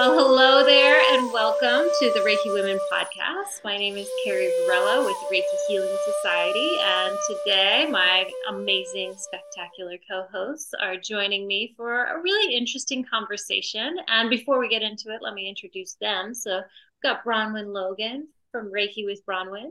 Well, 0.00 0.14
hello 0.14 0.64
there, 0.64 0.98
and 1.12 1.30
welcome 1.30 1.86
to 1.98 2.10
the 2.14 2.20
Reiki 2.20 2.54
Women 2.54 2.78
podcast. 2.90 3.62
My 3.62 3.76
name 3.76 3.98
is 3.98 4.08
Carrie 4.24 4.50
Varela 4.64 5.04
with 5.04 5.16
Reiki 5.30 5.42
Healing 5.68 5.94
Society, 6.06 6.70
and 6.82 7.14
today 7.28 7.86
my 7.90 8.26
amazing, 8.48 9.12
spectacular 9.14 9.98
co 10.10 10.24
hosts 10.32 10.72
are 10.80 10.96
joining 10.96 11.46
me 11.46 11.74
for 11.76 12.04
a 12.04 12.18
really 12.18 12.54
interesting 12.56 13.04
conversation. 13.04 13.94
And 14.08 14.30
before 14.30 14.58
we 14.58 14.70
get 14.70 14.80
into 14.80 15.10
it, 15.10 15.20
let 15.20 15.34
me 15.34 15.50
introduce 15.50 15.96
them. 16.00 16.32
So, 16.32 16.56
we've 16.56 17.02
got 17.02 17.22
Bronwen 17.22 17.74
Logan 17.74 18.26
from 18.50 18.72
Reiki 18.72 19.04
with 19.04 19.20
Bronwen, 19.26 19.68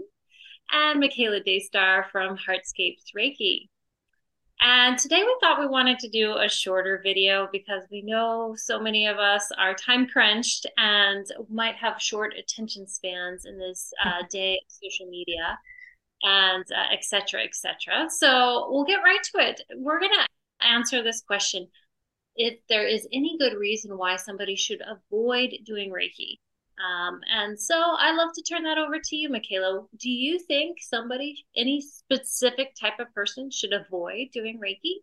and 0.71 0.99
Michaela 0.99 1.39
Daystar 1.39 2.05
from 2.11 2.37
Heartscapes 2.37 3.15
Reiki. 3.17 3.67
And 4.61 4.97
today 4.97 5.23
we 5.23 5.37
thought 5.39 5.59
we 5.59 5.67
wanted 5.67 5.99
to 5.99 6.09
do 6.09 6.35
a 6.37 6.49
shorter 6.49 6.99
video 7.01 7.47
because 7.51 7.83
we 7.89 8.01
know 8.01 8.55
so 8.57 8.79
many 8.79 9.07
of 9.07 9.17
us 9.17 9.49
are 9.57 9.73
time 9.73 10.05
crunched 10.05 10.65
and 10.77 11.25
might 11.49 11.75
have 11.75 12.01
short 12.01 12.33
attention 12.37 12.85
spans 12.85 13.45
in 13.45 13.57
this 13.57 13.93
uh, 14.03 14.23
day 14.29 14.55
of 14.55 14.63
social 14.67 15.09
media 15.09 15.57
and 16.23 16.65
uh, 16.75 16.93
et 16.93 17.05
cetera, 17.05 17.41
et 17.41 17.55
cetera. 17.55 18.09
So 18.09 18.67
we'll 18.69 18.83
get 18.83 19.01
right 19.01 19.23
to 19.31 19.47
it. 19.47 19.61
We're 19.77 19.99
going 19.99 20.11
to 20.11 20.67
answer 20.67 21.01
this 21.01 21.21
question. 21.21 21.67
If 22.35 22.59
there 22.67 22.85
is 22.85 23.07
any 23.13 23.37
good 23.39 23.57
reason 23.57 23.97
why 23.97 24.17
somebody 24.17 24.57
should 24.57 24.81
avoid 24.81 25.51
doing 25.65 25.89
Reiki, 25.89 26.39
um, 26.79 27.19
and 27.29 27.59
so 27.59 27.75
I 27.75 28.15
love 28.15 28.29
to 28.35 28.41
turn 28.41 28.63
that 28.63 28.77
over 28.77 28.99
to 29.03 29.15
you, 29.15 29.29
Michaela. 29.29 29.85
Do 29.97 30.09
you 30.09 30.39
think 30.39 30.77
somebody, 30.81 31.45
any 31.55 31.81
specific 31.81 32.73
type 32.79 32.99
of 32.99 33.13
person, 33.13 33.51
should 33.51 33.73
avoid 33.73 34.27
doing 34.33 34.59
Reiki? 34.63 35.01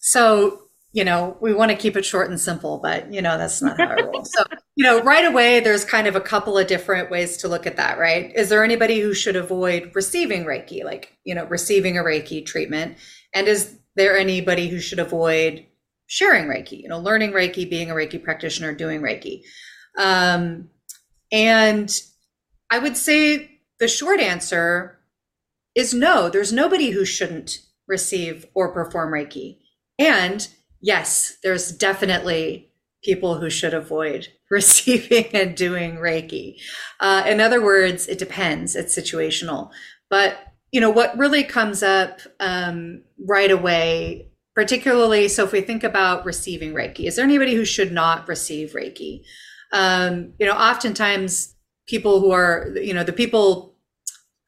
So, 0.00 0.62
you 0.92 1.04
know, 1.04 1.36
we 1.40 1.54
want 1.54 1.70
to 1.70 1.76
keep 1.76 1.96
it 1.96 2.04
short 2.04 2.28
and 2.28 2.40
simple, 2.40 2.78
but, 2.78 3.12
you 3.12 3.22
know, 3.22 3.38
that's 3.38 3.62
not 3.62 3.78
how 3.78 3.92
it 3.92 4.04
roll. 4.04 4.24
so, 4.24 4.42
you 4.74 4.84
know, 4.84 5.00
right 5.02 5.24
away, 5.24 5.60
there's 5.60 5.84
kind 5.84 6.08
of 6.08 6.16
a 6.16 6.20
couple 6.20 6.58
of 6.58 6.66
different 6.66 7.10
ways 7.10 7.36
to 7.38 7.48
look 7.48 7.66
at 7.66 7.76
that, 7.76 7.98
right? 7.98 8.34
Is 8.34 8.48
there 8.48 8.64
anybody 8.64 9.00
who 9.00 9.14
should 9.14 9.36
avoid 9.36 9.92
receiving 9.94 10.44
Reiki, 10.44 10.82
like, 10.82 11.16
you 11.24 11.34
know, 11.34 11.44
receiving 11.44 11.96
a 11.96 12.02
Reiki 12.02 12.44
treatment? 12.44 12.98
And 13.32 13.46
is 13.46 13.78
there 13.94 14.18
anybody 14.18 14.68
who 14.68 14.80
should 14.80 14.98
avoid 14.98 15.64
sharing 16.12 16.44
Reiki, 16.44 16.78
you 16.78 16.90
know, 16.90 16.98
learning 16.98 17.32
Reiki, 17.32 17.68
being 17.68 17.90
a 17.90 17.94
Reiki 17.94 18.22
practitioner, 18.22 18.74
doing 18.74 19.00
Reiki. 19.00 19.44
Um, 19.98 20.68
and 21.32 21.90
I 22.70 22.78
would 22.78 22.98
say 22.98 23.60
the 23.80 23.88
short 23.88 24.20
answer 24.20 24.98
is 25.74 25.94
no, 25.94 26.28
there's 26.28 26.52
nobody 26.52 26.90
who 26.90 27.06
shouldn't 27.06 27.60
receive 27.88 28.44
or 28.52 28.74
perform 28.74 29.10
Reiki. 29.10 29.60
And 29.98 30.46
yes, 30.82 31.38
there's 31.42 31.72
definitely 31.72 32.70
people 33.02 33.38
who 33.38 33.48
should 33.48 33.72
avoid 33.72 34.28
receiving 34.50 35.34
and 35.34 35.56
doing 35.56 35.96
Reiki. 35.96 36.60
Uh, 37.00 37.24
in 37.26 37.40
other 37.40 37.64
words, 37.64 38.06
it 38.06 38.18
depends, 38.18 38.76
it's 38.76 38.94
situational. 38.94 39.70
But 40.10 40.36
you 40.72 40.80
know 40.80 40.90
what 40.90 41.16
really 41.16 41.42
comes 41.42 41.82
up 41.82 42.20
um, 42.38 43.02
right 43.18 43.50
away 43.50 44.31
particularly 44.54 45.28
so 45.28 45.44
if 45.44 45.52
we 45.52 45.60
think 45.60 45.82
about 45.82 46.24
receiving 46.24 46.74
reiki 46.74 47.06
is 47.06 47.16
there 47.16 47.24
anybody 47.24 47.54
who 47.54 47.64
should 47.64 47.92
not 47.92 48.28
receive 48.28 48.72
reiki? 48.72 49.22
Um, 49.72 50.34
you 50.38 50.46
know 50.46 50.52
oftentimes 50.52 51.54
people 51.88 52.20
who 52.20 52.30
are 52.30 52.72
you 52.76 52.94
know 52.94 53.04
the 53.04 53.12
people 53.12 53.76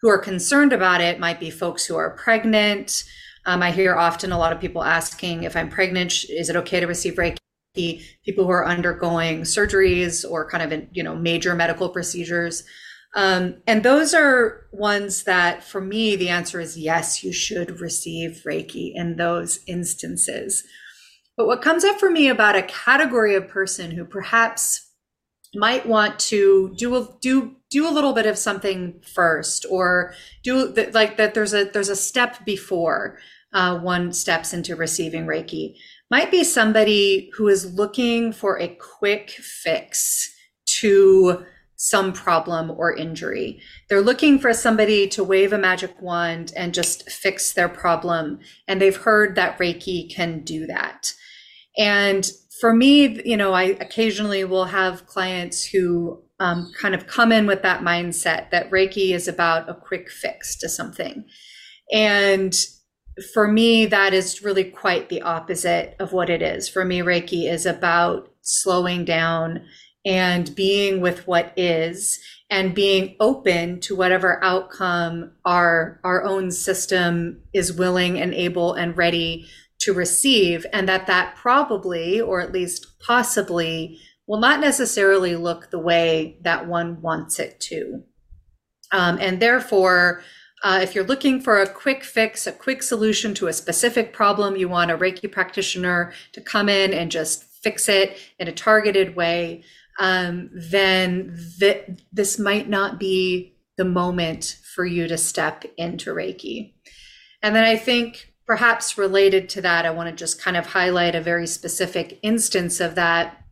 who 0.00 0.08
are 0.10 0.18
concerned 0.18 0.72
about 0.72 1.00
it 1.00 1.18
might 1.18 1.40
be 1.40 1.50
folks 1.50 1.86
who 1.86 1.96
are 1.96 2.10
pregnant. 2.10 3.04
Um, 3.46 3.62
i 3.62 3.70
hear 3.70 3.94
often 3.94 4.32
a 4.32 4.38
lot 4.38 4.52
of 4.52 4.60
people 4.60 4.82
asking 4.82 5.42
if 5.42 5.54
i'm 5.54 5.68
pregnant 5.68 6.24
is 6.30 6.48
it 6.48 6.56
okay 6.56 6.80
to 6.80 6.86
receive 6.86 7.14
reiki? 7.14 7.38
People 8.24 8.44
who 8.44 8.50
are 8.50 8.66
undergoing 8.66 9.42
surgeries 9.42 10.24
or 10.30 10.48
kind 10.48 10.72
of 10.72 10.88
you 10.92 11.02
know 11.02 11.16
major 11.16 11.54
medical 11.54 11.88
procedures 11.88 12.64
um, 13.14 13.56
and 13.66 13.82
those 13.82 14.12
are 14.12 14.66
ones 14.72 15.22
that, 15.24 15.62
for 15.62 15.80
me, 15.80 16.16
the 16.16 16.28
answer 16.28 16.60
is 16.60 16.76
yes, 16.76 17.22
you 17.22 17.32
should 17.32 17.80
receive 17.80 18.42
Reiki 18.44 18.92
in 18.94 19.16
those 19.16 19.60
instances. 19.68 20.64
But 21.36 21.46
what 21.46 21.62
comes 21.62 21.84
up 21.84 21.98
for 21.98 22.10
me 22.10 22.28
about 22.28 22.56
a 22.56 22.62
category 22.62 23.34
of 23.34 23.48
person 23.48 23.92
who 23.92 24.04
perhaps 24.04 24.90
might 25.54 25.86
want 25.86 26.18
to 26.18 26.74
do 26.76 26.96
a, 26.96 27.08
do 27.20 27.56
do 27.70 27.88
a 27.88 27.92
little 27.92 28.12
bit 28.12 28.26
of 28.26 28.36
something 28.36 29.00
first, 29.02 29.64
or 29.70 30.14
do 30.42 30.74
like 30.92 31.16
that. 31.16 31.34
There's 31.34 31.54
a 31.54 31.64
there's 31.64 31.88
a 31.88 31.96
step 31.96 32.44
before 32.44 33.18
uh, 33.52 33.78
one 33.78 34.12
steps 34.12 34.52
into 34.52 34.74
receiving 34.74 35.26
Reiki. 35.26 35.76
Might 36.10 36.30
be 36.30 36.44
somebody 36.44 37.30
who 37.36 37.48
is 37.48 37.74
looking 37.74 38.32
for 38.32 38.60
a 38.60 38.76
quick 38.98 39.30
fix 39.30 40.32
to 40.80 41.44
some 41.76 42.12
problem 42.12 42.70
or 42.70 42.94
injury. 42.94 43.60
They're 43.88 44.00
looking 44.00 44.38
for 44.38 44.52
somebody 44.52 45.08
to 45.08 45.24
wave 45.24 45.52
a 45.52 45.58
magic 45.58 46.00
wand 46.00 46.52
and 46.56 46.74
just 46.74 47.10
fix 47.10 47.52
their 47.52 47.68
problem. 47.68 48.40
And 48.68 48.80
they've 48.80 48.96
heard 48.96 49.34
that 49.34 49.58
Reiki 49.58 50.14
can 50.14 50.44
do 50.44 50.66
that. 50.66 51.12
And 51.76 52.30
for 52.60 52.72
me, 52.72 53.20
you 53.24 53.36
know, 53.36 53.52
I 53.52 53.62
occasionally 53.80 54.44
will 54.44 54.66
have 54.66 55.06
clients 55.06 55.64
who 55.64 56.22
um, 56.40 56.72
kind 56.78 56.94
of 56.94 57.06
come 57.06 57.32
in 57.32 57.46
with 57.46 57.62
that 57.62 57.80
mindset 57.80 58.50
that 58.50 58.70
Reiki 58.70 59.12
is 59.14 59.28
about 59.28 59.68
a 59.68 59.74
quick 59.74 60.10
fix 60.10 60.56
to 60.58 60.68
something. 60.68 61.24
And 61.92 62.54
for 63.32 63.46
me, 63.46 63.86
that 63.86 64.12
is 64.12 64.42
really 64.42 64.64
quite 64.64 65.08
the 65.08 65.22
opposite 65.22 65.94
of 65.98 66.12
what 66.12 66.30
it 66.30 66.42
is. 66.42 66.68
For 66.68 66.84
me, 66.84 67.00
Reiki 67.00 67.50
is 67.50 67.66
about 67.66 68.30
slowing 68.42 69.04
down 69.04 69.64
and 70.04 70.54
being 70.54 71.00
with 71.00 71.26
what 71.26 71.52
is 71.56 72.20
and 72.50 72.74
being 72.74 73.16
open 73.20 73.80
to 73.80 73.96
whatever 73.96 74.42
outcome 74.44 75.32
our 75.44 76.00
our 76.04 76.22
own 76.22 76.50
system 76.50 77.42
is 77.52 77.72
willing 77.72 78.20
and 78.20 78.34
able 78.34 78.74
and 78.74 78.96
ready 78.96 79.46
to 79.80 79.92
receive 79.92 80.66
and 80.72 80.88
that 80.88 81.06
that 81.06 81.34
probably 81.36 82.20
or 82.20 82.40
at 82.40 82.52
least 82.52 82.86
possibly 83.00 83.98
will 84.26 84.40
not 84.40 84.60
necessarily 84.60 85.36
look 85.36 85.70
the 85.70 85.78
way 85.78 86.38
that 86.42 86.66
one 86.66 87.00
wants 87.02 87.38
it 87.38 87.60
to. 87.60 88.02
Um, 88.92 89.18
and 89.20 89.40
therefore 89.40 90.22
uh, 90.62 90.80
if 90.82 90.94
you're 90.94 91.04
looking 91.04 91.42
for 91.42 91.60
a 91.60 91.68
quick 91.68 92.02
fix, 92.02 92.46
a 92.46 92.52
quick 92.52 92.82
solution 92.82 93.34
to 93.34 93.48
a 93.48 93.52
specific 93.52 94.14
problem, 94.14 94.56
you 94.56 94.66
want 94.66 94.90
a 94.90 94.96
Reiki 94.96 95.30
practitioner 95.30 96.14
to 96.32 96.40
come 96.40 96.70
in 96.70 96.94
and 96.94 97.10
just 97.10 97.44
fix 97.62 97.86
it 97.86 98.18
in 98.38 98.48
a 98.48 98.52
targeted 98.52 99.14
way 99.14 99.62
um, 99.98 100.50
then 100.52 101.38
th- 101.60 101.88
this 102.12 102.38
might 102.38 102.68
not 102.68 102.98
be 102.98 103.56
the 103.76 103.84
moment 103.84 104.58
for 104.74 104.84
you 104.84 105.08
to 105.08 105.16
step 105.16 105.64
into 105.76 106.14
Reiki. 106.14 106.74
And 107.42 107.54
then 107.54 107.64
I 107.64 107.76
think 107.76 108.32
perhaps 108.46 108.98
related 108.98 109.48
to 109.50 109.62
that, 109.62 109.86
I 109.86 109.90
want 109.90 110.08
to 110.08 110.14
just 110.14 110.40
kind 110.40 110.56
of 110.56 110.66
highlight 110.66 111.14
a 111.14 111.20
very 111.20 111.46
specific 111.46 112.18
instance 112.22 112.80
of 112.80 112.94
that 112.94 113.44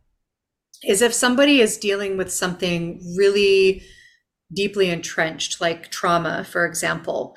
is 0.83 1.01
if 1.01 1.13
somebody 1.13 1.61
is 1.61 1.77
dealing 1.77 2.17
with 2.17 2.31
something 2.31 3.01
really 3.17 3.83
deeply 4.53 4.89
entrenched, 4.89 5.61
like 5.61 5.89
trauma, 5.89 6.43
for 6.43 6.65
example, 6.65 7.35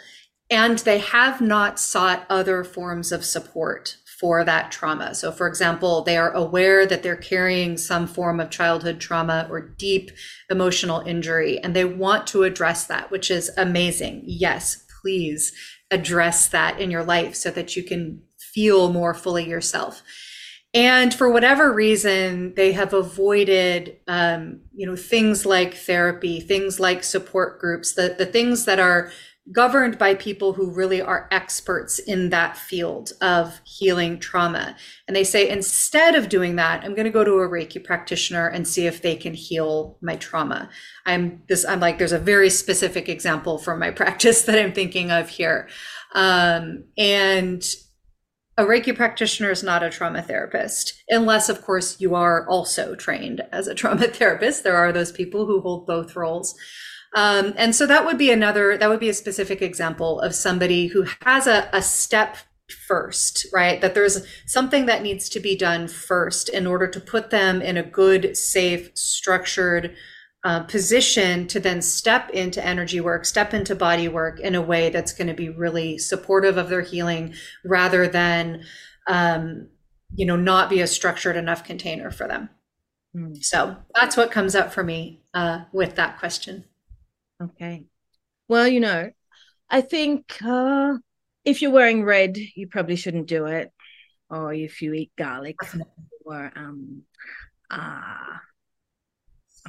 and 0.50 0.78
they 0.80 0.98
have 0.98 1.40
not 1.40 1.78
sought 1.78 2.26
other 2.28 2.62
forms 2.64 3.12
of 3.12 3.24
support 3.24 3.96
for 4.20 4.44
that 4.44 4.72
trauma. 4.72 5.14
So, 5.14 5.30
for 5.30 5.46
example, 5.46 6.02
they 6.02 6.16
are 6.16 6.32
aware 6.32 6.86
that 6.86 7.02
they're 7.02 7.16
carrying 7.16 7.76
some 7.76 8.06
form 8.06 8.40
of 8.40 8.50
childhood 8.50 9.00
trauma 9.00 9.46
or 9.50 9.60
deep 9.60 10.10
emotional 10.50 11.00
injury, 11.00 11.58
and 11.58 11.76
they 11.76 11.84
want 11.84 12.26
to 12.28 12.44
address 12.44 12.86
that, 12.86 13.10
which 13.10 13.30
is 13.30 13.50
amazing. 13.56 14.22
Yes, 14.24 14.84
please 15.02 15.52
address 15.90 16.48
that 16.48 16.80
in 16.80 16.90
your 16.90 17.04
life 17.04 17.34
so 17.34 17.50
that 17.50 17.76
you 17.76 17.82
can 17.82 18.22
feel 18.38 18.92
more 18.92 19.14
fully 19.14 19.48
yourself. 19.48 20.02
And 20.74 21.14
for 21.14 21.30
whatever 21.30 21.72
reason, 21.72 22.54
they 22.54 22.72
have 22.72 22.92
avoided, 22.92 23.96
um, 24.08 24.60
you 24.74 24.86
know, 24.86 24.96
things 24.96 25.46
like 25.46 25.74
therapy, 25.74 26.40
things 26.40 26.80
like 26.80 27.02
support 27.04 27.60
groups, 27.60 27.94
the, 27.94 28.14
the 28.18 28.26
things 28.26 28.64
that 28.66 28.78
are 28.78 29.10
governed 29.52 29.96
by 29.96 30.14
people 30.14 30.52
who 30.52 30.70
really 30.70 31.00
are 31.00 31.28
experts 31.30 31.98
in 32.00 32.30
that 32.30 32.56
field 32.56 33.12
of 33.20 33.60
healing 33.64 34.18
trauma. 34.18 34.76
And 35.06 35.14
they 35.16 35.22
say, 35.22 35.48
instead 35.48 36.16
of 36.16 36.28
doing 36.28 36.56
that, 36.56 36.82
I'm 36.82 36.94
going 36.94 37.04
to 37.04 37.10
go 37.10 37.22
to 37.22 37.38
a 37.38 37.48
Reiki 37.48 37.82
practitioner 37.82 38.48
and 38.48 38.66
see 38.66 38.86
if 38.86 39.02
they 39.02 39.14
can 39.14 39.34
heal 39.34 39.98
my 40.00 40.16
trauma. 40.16 40.68
I'm 41.04 41.42
this, 41.48 41.64
I'm 41.64 41.78
like, 41.78 41.98
there's 41.98 42.12
a 42.12 42.18
very 42.18 42.50
specific 42.50 43.08
example 43.08 43.58
from 43.58 43.78
my 43.78 43.90
practice 43.92 44.42
that 44.42 44.58
I'm 44.58 44.72
thinking 44.72 45.10
of 45.12 45.28
here. 45.28 45.68
Um, 46.14 46.84
and 46.98 47.64
a 48.58 48.64
Reiki 48.64 48.96
practitioner 48.96 49.50
is 49.50 49.62
not 49.62 49.82
a 49.82 49.90
trauma 49.90 50.22
therapist, 50.22 50.94
unless, 51.08 51.48
of 51.48 51.62
course, 51.62 52.00
you 52.00 52.14
are 52.14 52.48
also 52.48 52.94
trained 52.94 53.42
as 53.52 53.68
a 53.68 53.74
trauma 53.76 54.08
therapist. 54.08 54.64
There 54.64 54.76
are 54.76 54.92
those 54.92 55.12
people 55.12 55.46
who 55.46 55.60
hold 55.60 55.86
both 55.86 56.16
roles. 56.16 56.56
Um, 57.16 57.54
and 57.56 57.74
so 57.74 57.86
that 57.86 58.04
would 58.04 58.18
be 58.18 58.30
another, 58.30 58.76
that 58.76 58.90
would 58.90 59.00
be 59.00 59.08
a 59.08 59.14
specific 59.14 59.62
example 59.62 60.20
of 60.20 60.34
somebody 60.34 60.88
who 60.88 61.06
has 61.22 61.46
a, 61.46 61.66
a 61.72 61.80
step 61.80 62.36
first, 62.86 63.46
right? 63.54 63.80
That 63.80 63.94
there's 63.94 64.26
something 64.44 64.84
that 64.84 65.02
needs 65.02 65.30
to 65.30 65.40
be 65.40 65.56
done 65.56 65.88
first 65.88 66.50
in 66.50 66.66
order 66.66 66.86
to 66.86 67.00
put 67.00 67.30
them 67.30 67.62
in 67.62 67.78
a 67.78 67.82
good, 67.82 68.36
safe, 68.36 68.90
structured 68.94 69.96
uh, 70.44 70.64
position 70.64 71.46
to 71.48 71.58
then 71.58 71.80
step 71.80 72.28
into 72.30 72.64
energy 72.64 73.00
work, 73.00 73.24
step 73.24 73.54
into 73.54 73.74
body 73.74 74.08
work 74.08 74.38
in 74.38 74.54
a 74.54 74.60
way 74.60 74.90
that's 74.90 75.14
going 75.14 75.26
to 75.26 75.34
be 75.34 75.48
really 75.48 75.96
supportive 75.96 76.58
of 76.58 76.68
their 76.68 76.82
healing 76.82 77.32
rather 77.64 78.06
than, 78.06 78.62
um, 79.08 79.68
you 80.14 80.26
know, 80.26 80.36
not 80.36 80.68
be 80.68 80.82
a 80.82 80.86
structured 80.86 81.34
enough 81.34 81.64
container 81.64 82.10
for 82.10 82.28
them. 82.28 82.50
Mm. 83.16 83.42
So 83.42 83.76
that's 83.94 84.18
what 84.18 84.30
comes 84.30 84.54
up 84.54 84.70
for 84.70 84.84
me 84.84 85.22
uh, 85.32 85.60
with 85.72 85.96
that 85.96 86.18
question. 86.18 86.66
Okay. 87.42 87.84
Well, 88.48 88.68
you 88.68 88.80
know, 88.80 89.10
I 89.70 89.80
think 89.82 90.38
uh, 90.44 90.94
if 91.44 91.62
you're 91.62 91.72
wearing 91.72 92.04
red, 92.04 92.36
you 92.56 92.68
probably 92.68 92.96
shouldn't 92.96 93.28
do 93.28 93.46
it. 93.46 93.72
Or 94.30 94.52
if 94.54 94.82
you 94.82 94.92
eat 94.94 95.12
garlic 95.16 95.56
or 96.24 96.52
um 96.56 97.02
uh 97.70 98.38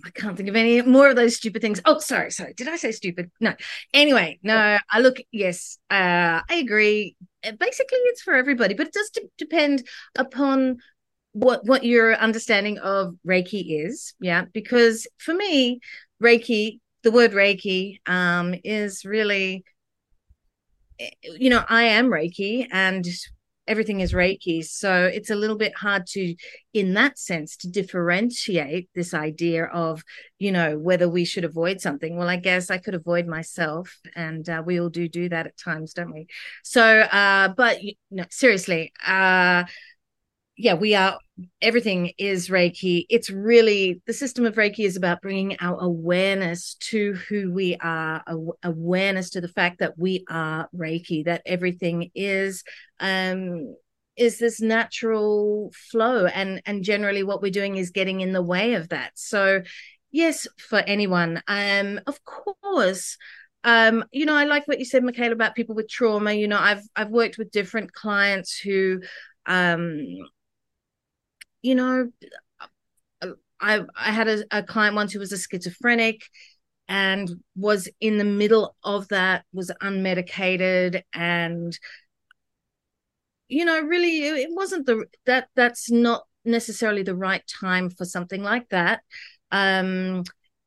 I 0.05 0.09
can't 0.11 0.37
think 0.37 0.49
of 0.49 0.55
any 0.55 0.81
more 0.83 1.09
of 1.09 1.15
those 1.15 1.35
stupid 1.37 1.61
things. 1.61 1.81
Oh, 1.85 1.97
sorry, 1.99 2.31
sorry. 2.31 2.53
Did 2.53 2.67
I 2.67 2.75
say 2.75 2.91
stupid? 2.91 3.31
No. 3.39 3.53
Anyway, 3.93 4.39
no, 4.43 4.77
I 4.91 4.99
look, 4.99 5.17
yes, 5.31 5.79
uh, 5.89 6.41
I 6.47 6.55
agree. 6.55 7.15
Uh, 7.43 7.53
basically, 7.53 7.97
it's 8.05 8.21
for 8.21 8.35
everybody, 8.35 8.75
but 8.75 8.87
it 8.87 8.93
does 8.93 9.09
d- 9.09 9.29
depend 9.37 9.87
upon 10.15 10.77
what 11.31 11.65
what 11.65 11.83
your 11.83 12.15
understanding 12.15 12.77
of 12.77 13.15
Reiki 13.27 13.85
is. 13.85 14.13
Yeah, 14.19 14.45
because 14.53 15.07
for 15.17 15.33
me, 15.33 15.79
Reiki, 16.21 16.79
the 17.03 17.11
word 17.11 17.31
Reiki, 17.31 17.99
um, 18.07 18.55
is 18.63 19.05
really 19.05 19.63
you 21.23 21.49
know, 21.49 21.63
I 21.67 21.83
am 21.83 22.07
Reiki 22.07 22.67
and 22.71 23.05
everything 23.67 23.99
is 23.99 24.13
Reiki. 24.13 24.63
So 24.65 25.05
it's 25.05 25.29
a 25.29 25.35
little 25.35 25.57
bit 25.57 25.75
hard 25.75 26.07
to, 26.07 26.35
in 26.73 26.93
that 26.93 27.19
sense, 27.19 27.57
to 27.57 27.69
differentiate 27.69 28.89
this 28.95 29.13
idea 29.13 29.65
of, 29.65 30.03
you 30.39 30.51
know, 30.51 30.77
whether 30.77 31.09
we 31.09 31.25
should 31.25 31.43
avoid 31.43 31.81
something. 31.81 32.17
Well, 32.17 32.29
I 32.29 32.37
guess 32.37 32.71
I 32.71 32.77
could 32.77 32.95
avoid 32.95 33.27
myself, 33.27 33.95
and 34.15 34.47
uh, 34.49 34.63
we 34.65 34.79
all 34.79 34.89
do 34.89 35.09
do 35.09 35.29
that 35.29 35.47
at 35.47 35.57
times, 35.57 35.93
don't 35.93 36.13
we? 36.13 36.27
So, 36.63 37.01
uh, 37.01 37.49
but 37.49 37.83
you 37.83 37.95
know, 38.09 38.25
seriously, 38.29 38.93
uh, 39.05 39.65
yeah, 40.57 40.73
we 40.73 40.95
are 40.95 41.19
everything 41.61 42.13
is 42.17 42.49
Reiki. 42.49 43.05
It's 43.09 43.29
really 43.29 44.01
the 44.07 44.13
system 44.13 44.45
of 44.45 44.55
Reiki 44.55 44.85
is 44.85 44.97
about 44.97 45.21
bringing 45.21 45.55
our 45.61 45.79
awareness 45.79 46.75
to 46.89 47.13
who 47.13 47.53
we 47.53 47.77
are, 47.79 48.23
awareness 48.63 49.29
to 49.31 49.41
the 49.41 49.47
fact 49.47 49.79
that 49.79 49.97
we 49.99 50.25
are 50.29 50.67
Reiki, 50.75 51.25
that 51.25 51.43
everything 51.45 52.09
is 52.15 52.63
um 52.99 53.75
is 54.15 54.39
this 54.39 54.59
natural 54.59 55.71
flow 55.91 56.25
and 56.25 56.59
and 56.65 56.83
generally 56.83 57.21
what 57.23 57.43
we're 57.43 57.51
doing 57.51 57.75
is 57.77 57.91
getting 57.91 58.21
in 58.21 58.33
the 58.33 58.41
way 58.41 58.73
of 58.73 58.89
that. 58.89 59.11
So 59.13 59.61
yes, 60.11 60.47
for 60.57 60.79
anyone. 60.79 61.43
Um 61.47 61.99
of 62.07 62.19
course 62.25 63.17
um 63.63 64.05
you 64.11 64.23
know 64.23 64.35
i 64.35 64.43
like 64.45 64.67
what 64.67 64.77
you 64.77 64.85
said 64.85 65.03
michaela 65.03 65.31
about 65.31 65.55
people 65.55 65.73
with 65.73 65.89
trauma 65.89 66.31
you 66.31 66.47
know 66.47 66.59
i've 66.59 66.83
i've 66.95 67.09
worked 67.09 67.39
with 67.39 67.49
different 67.49 67.91
clients 67.91 68.55
who 68.59 69.01
um 69.47 69.99
you 71.61 71.75
know, 71.75 72.09
I 73.59 73.81
I 73.95 74.11
had 74.11 74.27
a, 74.27 74.43
a 74.51 74.63
client 74.63 74.95
once 74.95 75.11
who 75.13 75.19
was 75.19 75.31
a 75.31 75.37
schizophrenic 75.37 76.21
and 76.87 77.29
was 77.55 77.89
in 77.99 78.17
the 78.17 78.23
middle 78.23 78.75
of 78.83 79.07
that, 79.09 79.45
was 79.53 79.71
unmedicated 79.81 81.03
and 81.13 81.77
you 83.47 83.65
know, 83.65 83.81
really 83.81 84.19
it 84.27 84.49
wasn't 84.51 84.85
the 84.85 85.05
that 85.25 85.47
that's 85.55 85.89
not 85.89 86.23
necessarily 86.45 87.03
the 87.03 87.15
right 87.15 87.43
time 87.47 87.89
for 87.89 88.05
something 88.05 88.43
like 88.43 88.69
that. 88.69 89.01
Um 89.51 90.23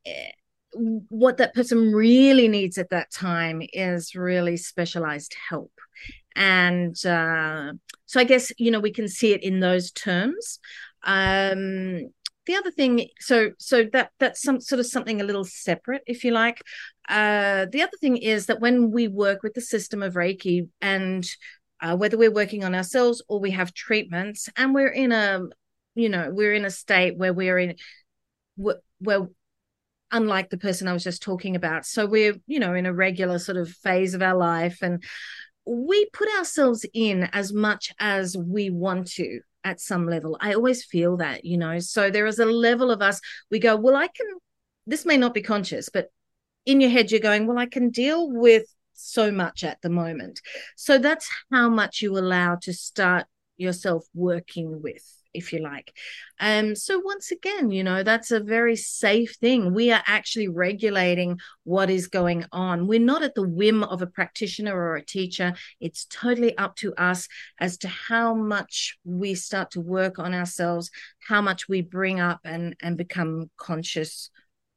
eh, 0.07 0.31
what 0.73 1.39
that 1.39 1.55
person 1.55 1.93
really 1.93 2.49
needs 2.49 2.79
at 2.79 2.91
that 2.91 3.11
time 3.13 3.61
is 3.73 4.15
really 4.15 4.57
specialized 4.57 5.35
help 5.49 5.73
and 6.37 7.05
uh, 7.07 7.73
so 8.07 8.21
i 8.21 8.25
guess 8.25 8.53
you 8.59 8.71
know 8.71 8.81
we 8.81 8.93
can 8.93 9.09
see 9.09 9.33
it 9.33 9.43
in 9.43 9.61
those 9.61 9.91
terms 9.91 10.59
um, 11.03 12.11
the 12.47 12.57
other 12.57 12.71
thing, 12.71 13.07
so 13.21 13.51
so 13.59 13.85
that 13.93 14.11
that's 14.19 14.43
some 14.43 14.61
sort 14.61 14.81
of 14.81 14.87
something 14.87 15.21
a 15.21 15.25
little 15.25 15.45
separate, 15.45 16.03
if 16.07 16.25
you 16.25 16.33
like. 16.33 16.61
Uh, 17.09 17.67
the 17.71 17.83
other 17.83 17.97
thing 18.01 18.17
is 18.17 18.47
that 18.47 18.61
when 18.61 18.91
we 18.91 19.09
work 19.09 19.43
with 19.43 19.55
the 19.55 19.61
system 19.61 20.03
of 20.03 20.15
Reiki 20.15 20.69
and 20.81 21.25
uh, 21.81 21.97
whether 21.97 22.19
we're 22.19 22.33
working 22.33 22.65
on 22.65 22.75
ourselves 22.75 23.23
or 23.29 23.41
we 23.41 23.51
have 23.53 23.75
treatments 23.75 24.49
and 24.57 24.75
we're 24.75 24.89
in 24.89 25.13
a 25.13 25.43
you 25.95 26.09
know 26.09 26.31
we're 26.33 26.55
in 26.55 26.65
a 26.65 26.71
state 26.71 27.17
where 27.17 27.33
we're 27.33 27.59
in 27.59 27.77
where 28.57 29.29
unlike 30.13 30.51
the 30.51 30.59
person 30.59 30.89
i 30.89 30.93
was 30.93 31.05
just 31.05 31.23
talking 31.23 31.57
about 31.57 31.87
so 31.87 32.07
we're 32.07 32.37
you 32.47 32.61
know 32.61 32.75
in 32.75 32.87
a 32.87 32.93
regular 32.93 33.39
sort 33.39 33.57
of 33.57 33.69
phase 33.69 34.15
of 34.15 34.23
our 34.23 34.37
life 34.37 34.79
and 34.83 35.03
we 35.71 36.07
put 36.13 36.29
ourselves 36.37 36.85
in 36.93 37.25
as 37.33 37.53
much 37.53 37.93
as 38.01 38.37
we 38.37 38.71
want 38.71 39.07
to 39.13 39.41
at 39.63 39.81
some 39.81 40.07
level. 40.07 40.37
I 40.41 40.55
always 40.55 40.85
feel 40.85 41.19
that, 41.19 41.45
you 41.45 41.57
know. 41.57 41.79
So 41.79 42.11
there 42.11 42.27
is 42.27 42.41
a 42.41 42.45
level 42.45 42.91
of 42.91 43.01
us, 43.03 43.21
we 43.51 43.61
go, 43.61 43.77
well, 43.77 43.95
I 43.95 44.09
can, 44.09 44.27
this 44.87 45.07
may 45.07 45.17
not 45.17 45.33
be 45.33 45.43
conscious, 45.43 45.89
but 45.89 46.09
in 46.67 46.81
your 46.81 46.91
head, 46.91 47.11
you're 47.11 47.21
going, 47.21 47.47
well, 47.47 47.59
I 47.59 47.67
can 47.67 47.91
deal 47.91 48.31
with 48.31 48.65
so 48.95 49.31
much 49.31 49.63
at 49.63 49.81
the 49.83 49.91
moment. 49.91 50.41
So 50.77 50.99
that's 50.99 51.29
how 51.53 51.69
much 51.69 52.03
you 52.03 52.19
allow 52.19 52.57
to 52.63 52.73
start 52.73 53.27
yourself 53.57 54.05
working 54.13 54.83
with 54.83 55.05
if 55.33 55.53
you 55.53 55.61
like. 55.61 55.97
Um, 56.39 56.75
so 56.75 56.99
once 56.99 57.31
again, 57.31 57.71
you 57.71 57.85
know, 57.85 58.03
that's 58.03 58.31
a 58.31 58.41
very 58.41 58.77
safe 58.77 59.37
thing. 59.37 59.73
We 59.75 59.93
are 59.93 60.03
actually 60.07 60.49
regulating 60.49 61.39
what 61.65 61.91
is 61.91 62.09
going 62.09 62.47
on. 62.53 62.87
We're 62.87 63.01
not 63.01 63.23
at 63.23 63.35
the 63.35 63.47
whim 63.47 63.85
of 63.85 64.03
a 64.03 64.07
practitioner 64.07 64.75
or 64.75 64.97
a 64.97 65.05
teacher. 65.05 65.55
It's 65.81 66.07
totally 66.07 66.57
up 66.59 66.77
to 66.77 66.95
us 66.95 67.29
as 67.59 67.79
to 67.79 67.89
how 67.89 68.35
much 68.35 68.99
we 69.05 69.35
start 69.35 69.71
to 69.73 69.81
work 69.81 70.19
on 70.19 70.35
ourselves, 70.35 70.91
how 71.27 71.41
much 71.41 71.69
we 71.69 71.83
bring 71.83 72.21
up 72.21 72.41
and 72.45 72.77
and 72.81 72.97
become 72.97 73.51
conscious 73.57 74.31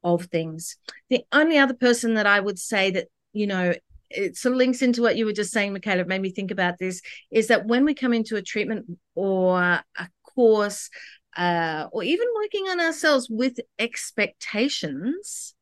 of 0.04 0.26
things. 0.26 0.78
The 1.10 1.24
only 1.32 1.58
other 1.58 1.74
person 1.74 2.16
that 2.16 2.28
I 2.28 2.40
would 2.40 2.60
say 2.60 2.92
that, 2.92 3.08
you 3.32 3.48
know, 3.48 3.74
it 4.10 4.38
sort 4.38 4.54
of 4.54 4.58
links 4.58 4.82
into 4.82 5.02
what 5.02 5.18
you 5.18 5.26
were 5.26 5.34
just 5.34 5.52
saying, 5.52 5.74
Michaela. 5.74 6.02
It 6.02 6.08
made 6.08 6.22
me 6.22 6.30
think 6.30 6.52
about 6.52 6.78
this 6.78 7.02
is 7.32 7.48
that 7.48 7.66
when 7.66 7.86
we 7.86 7.94
come 7.94 8.14
into 8.14 8.36
a 8.36 8.42
treatment 8.42 8.86
or 9.16 9.60
a 9.60 10.08
course, 10.36 10.90
uh, 11.36 11.88
or 11.92 12.04
even 12.04 12.28
working 12.36 12.68
on 12.70 12.80
ourselves 12.80 13.28
with 13.30 13.60
expectations, 13.80 15.56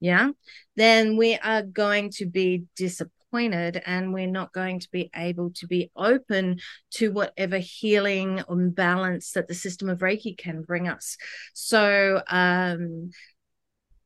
yeah, 0.00 0.30
then 0.76 1.16
we 1.16 1.36
are 1.36 1.62
going 1.62 2.10
to 2.12 2.26
be 2.26 2.64
disappointed 2.76 3.82
and 3.86 4.12
we're 4.12 4.26
not 4.26 4.52
going 4.52 4.80
to 4.80 4.88
be 4.90 5.10
able 5.14 5.50
to 5.50 5.66
be 5.66 5.90
open 5.94 6.58
to 6.92 7.12
whatever 7.12 7.58
healing 7.58 8.42
or 8.48 8.56
balance 8.56 9.32
that 9.32 9.46
the 9.46 9.54
system 9.54 9.88
of 9.88 9.98
Reiki 9.98 10.36
can 10.36 10.62
bring 10.62 10.88
us. 10.88 11.16
So, 11.52 12.22
um, 12.28 13.10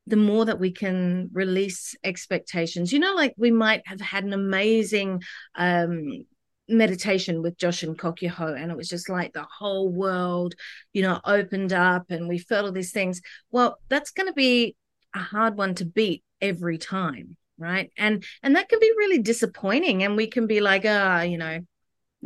the 0.07 0.17
more 0.17 0.45
that 0.45 0.61
we 0.61 0.71
can 0.71 1.31
release 1.33 1.95
expectations 2.05 2.93
you 2.93 2.99
know 2.99 3.15
like 3.15 3.35
we 3.37 3.51
might 3.51 3.83
have 3.87 4.01
had 4.01 4.25
an 4.25 4.33
amazing 4.33 5.23
um 5.55 6.27
meditation 6.69 7.43
with 7.43 7.59
Joshin 7.59 7.97
Kokyu 7.97 8.29
Ho, 8.29 8.55
and 8.55 8.71
it 8.71 8.77
was 8.77 8.89
just 8.89 9.09
like 9.09 9.33
the 9.33 9.47
whole 9.59 9.91
world, 9.91 10.55
you 10.93 11.03
know, 11.03 11.21
opened 11.25 11.73
up 11.73 12.11
and 12.11 12.29
we 12.29 12.39
felt 12.39 12.67
all 12.67 12.73
these 12.73 12.93
things. 12.93 13.21
Well, 13.51 13.79
that's 13.89 14.11
going 14.11 14.29
to 14.29 14.35
be 14.35 14.77
a 15.15 15.19
hard 15.19 15.57
one 15.57 15.75
to 15.77 15.85
beat 15.85 16.25
every 16.41 16.79
time, 16.79 17.37
right? 17.59 17.91
And 17.97 18.25
and 18.43 18.57
that 18.57 18.69
can 18.69 18.81
be 18.81 18.93
really 18.97 19.19
disappointing, 19.19 20.03
and 20.03 20.17
we 20.17 20.27
can 20.27 20.47
be 20.47 20.61
like, 20.61 20.85
ah, 20.87 21.21
oh, 21.21 21.23
you 21.23 21.39
know, 21.39 21.61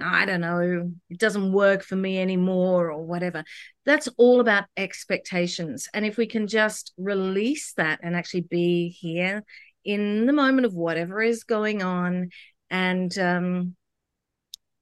I 0.03 0.27
don't 0.27 0.41
know, 0.41 0.93
it 1.11 1.19
doesn't 1.19 1.53
work 1.53 1.83
for 1.83 1.97
me 1.97 2.21
anymore 2.21 2.91
or 2.91 3.05
whatever. 3.05 3.45
That's 3.85 4.09
all 4.17 4.41
about 4.41 4.65
expectations. 4.77 5.89
And 5.93 6.05
if 6.07 6.17
we 6.17 6.27
can 6.27 6.47
just 6.47 6.93
release 6.97 7.73
that 7.75 8.01
and 8.03 8.15
actually 8.15 8.43
be 8.43 8.91
here 8.91 9.45
in 9.85 10.27
the 10.27 10.33
moment 10.33 10.67
of 10.67 10.75
whatever 10.75 11.21
is 11.23 11.45
going 11.45 11.83
on 11.83 12.31
and 12.71 13.17
um 13.19 13.75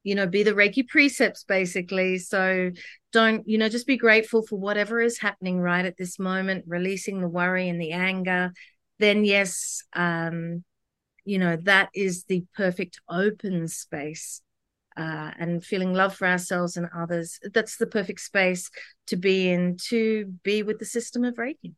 you 0.07 0.15
know, 0.15 0.29
be 0.29 0.45
the 0.45 0.53
Reiki 0.53 0.87
precepts 0.87 1.43
basically. 1.43 2.19
So 2.19 2.71
don't, 3.13 3.43
you 3.49 3.59
know, 3.59 3.69
just 3.69 3.89
be 3.89 3.97
grateful 3.97 4.47
for 4.47 4.57
whatever 4.57 5.01
is 5.01 5.19
happening 5.19 5.59
right 5.59 5.85
at 5.85 5.97
this 5.97 6.21
moment, 6.21 6.65
releasing 6.69 7.21
the 7.21 7.29
worry 7.29 7.69
and 7.69 7.81
the 7.81 7.91
anger. 7.91 8.53
Then, 9.01 9.25
yes, 9.25 9.83
um, 9.95 10.63
you 11.25 11.41
know, 11.41 11.57
that 11.65 11.89
is 11.93 12.23
the 12.23 12.45
perfect 12.55 13.01
open 13.11 13.67
space. 13.67 14.43
Uh, 14.97 15.31
and 15.39 15.63
feeling 15.63 15.93
love 15.93 16.15
for 16.15 16.27
ourselves 16.27 16.77
and 16.77 16.89
others. 16.97 17.41
That's 17.53 17.77
the 17.77 17.87
perfect 17.87 18.21
space 18.21 18.71
to 19.09 19.17
be 19.17 19.51
in 19.51 19.77
to 19.89 20.33
be 20.45 20.63
with 20.63 20.79
the 20.79 20.87
system 20.87 21.25
of 21.25 21.35
Reiki. 21.35 21.75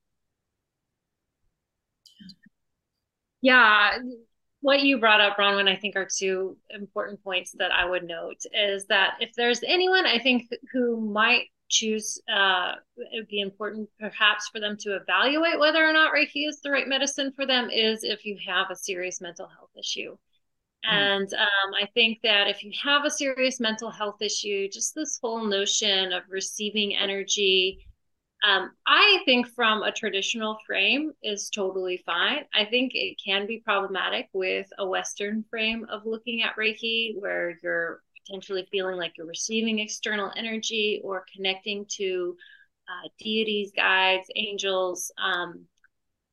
Yeah, 3.41 3.99
what 4.61 4.81
you 4.81 4.99
brought 4.99 5.21
up, 5.21 5.37
Bronwen, 5.37 5.69
I 5.69 5.77
think 5.77 5.97
are 5.97 6.09
two 6.13 6.57
important 6.71 7.23
points 7.23 7.53
that 7.59 7.71
I 7.71 7.89
would 7.89 8.05
note 8.05 8.41
is 8.53 8.87
that 8.87 9.15
if 9.21 9.33
there's 9.35 9.63
anyone 9.67 10.05
I 10.07 10.19
think 10.19 10.51
who 10.73 11.01
might 11.01 11.47
choose, 11.69 12.21
uh, 12.33 12.73
it 12.97 13.19
would 13.19 13.29
be 13.29 13.41
important 13.41 13.89
perhaps 14.01 14.49
for 14.49 14.59
them 14.61 14.77
to 14.81 14.97
evaluate 14.97 15.61
whether 15.61 15.85
or 15.85 15.93
not 15.93 16.13
Reiki 16.13 16.49
is 16.49 16.61
the 16.61 16.71
right 16.71 16.89
medicine 16.89 17.33
for 17.37 17.47
them 17.47 17.71
is 17.71 18.03
if 18.03 18.25
you 18.25 18.37
have 18.47 18.71
a 18.71 18.77
serious 18.77 19.21
mental 19.21 19.47
health 19.47 19.71
issue. 19.79 20.17
Mm. 20.85 20.93
And 20.93 21.35
um, 21.35 21.75
I 21.81 21.87
think 21.95 22.19
that 22.23 22.49
if 22.49 22.65
you 22.65 22.73
have 22.83 23.05
a 23.05 23.11
serious 23.11 23.61
mental 23.61 23.91
health 23.91 24.23
issue, 24.23 24.69
just 24.69 24.95
this 24.95 25.19
whole 25.23 25.45
notion 25.45 26.13
of 26.13 26.23
receiving 26.29 26.97
energy 26.97 27.87
um, 28.45 28.71
I 28.87 29.21
think 29.25 29.49
from 29.49 29.83
a 29.83 29.91
traditional 29.93 30.59
frame 30.67 31.13
is 31.23 31.51
totally 31.51 32.03
fine. 32.07 32.45
I 32.55 32.65
think 32.65 32.93
it 32.95 33.17
can 33.25 33.47
be 33.47 33.63
problematic 33.65 34.29
with 34.33 34.69
a 34.79 34.87
Western 34.87 35.45
frame 35.51 35.87
of 35.91 36.07
looking 36.07 36.43
at 36.43 36.57
Reiki, 36.57 37.19
where 37.19 37.59
you're 37.63 38.03
potentially 38.27 38.67
feeling 38.71 38.97
like 38.97 39.15
you're 39.17 39.27
receiving 39.27 39.81
external 39.81 40.33
energy 40.37 41.01
or 41.03 41.25
connecting 41.35 41.87
to 41.97 42.37
uh, 42.89 43.09
deities, 43.19 43.73
guides, 43.75 44.31
angels, 44.37 45.11
um, 45.23 45.67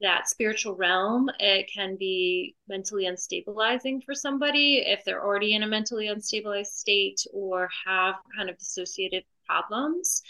that 0.01 0.29
spiritual 0.29 0.75
realm. 0.75 1.29
It 1.39 1.71
can 1.74 1.95
be 1.95 2.55
mentally 2.67 3.05
unstabilizing 3.05 4.03
for 4.03 4.13
somebody 4.13 4.83
if 4.85 5.03
they're 5.05 5.24
already 5.24 5.55
in 5.55 5.63
a 5.63 5.67
mentally 5.67 6.07
unstabilized 6.07 6.67
state 6.67 7.25
or 7.33 7.69
have 7.85 8.15
kind 8.38 8.50
of 8.50 8.57
dissociative 8.57 9.24
problems. 9.47 10.21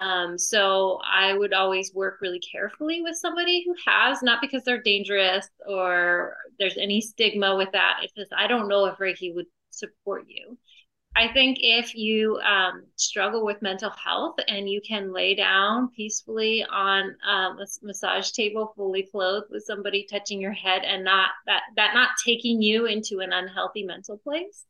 Um, 0.00 0.38
so 0.38 1.00
I 1.04 1.34
would 1.34 1.52
always 1.52 1.92
work 1.92 2.18
really 2.20 2.40
carefully 2.40 3.02
with 3.02 3.16
somebody 3.16 3.64
who 3.64 3.74
has, 3.86 4.22
not 4.22 4.40
because 4.40 4.62
they're 4.62 4.82
dangerous 4.82 5.48
or 5.66 6.36
there's 6.58 6.78
any 6.78 7.00
stigma 7.00 7.56
with 7.56 7.72
that. 7.72 8.00
It's 8.02 8.12
just 8.12 8.32
I 8.36 8.46
don't 8.46 8.68
know 8.68 8.86
if 8.86 8.98
Reiki 8.98 9.34
would 9.34 9.46
support 9.70 10.24
you. 10.28 10.56
I 11.16 11.32
think 11.32 11.58
if 11.60 11.96
you 11.96 12.38
um, 12.38 12.84
struggle 12.94 13.44
with 13.44 13.60
mental 13.60 13.90
health 13.90 14.36
and 14.46 14.68
you 14.68 14.80
can 14.80 15.12
lay 15.12 15.34
down 15.34 15.88
peacefully 15.96 16.64
on 16.70 17.16
um, 17.28 17.58
a 17.58 17.66
massage 17.82 18.30
table, 18.30 18.72
fully 18.76 19.08
clothed, 19.10 19.46
with 19.50 19.64
somebody 19.64 20.06
touching 20.08 20.40
your 20.40 20.52
head, 20.52 20.82
and 20.84 21.02
not 21.02 21.30
that 21.46 21.62
that 21.74 21.94
not 21.94 22.10
taking 22.24 22.62
you 22.62 22.86
into 22.86 23.18
an 23.18 23.32
unhealthy 23.32 23.82
mental 23.82 24.18
place, 24.18 24.64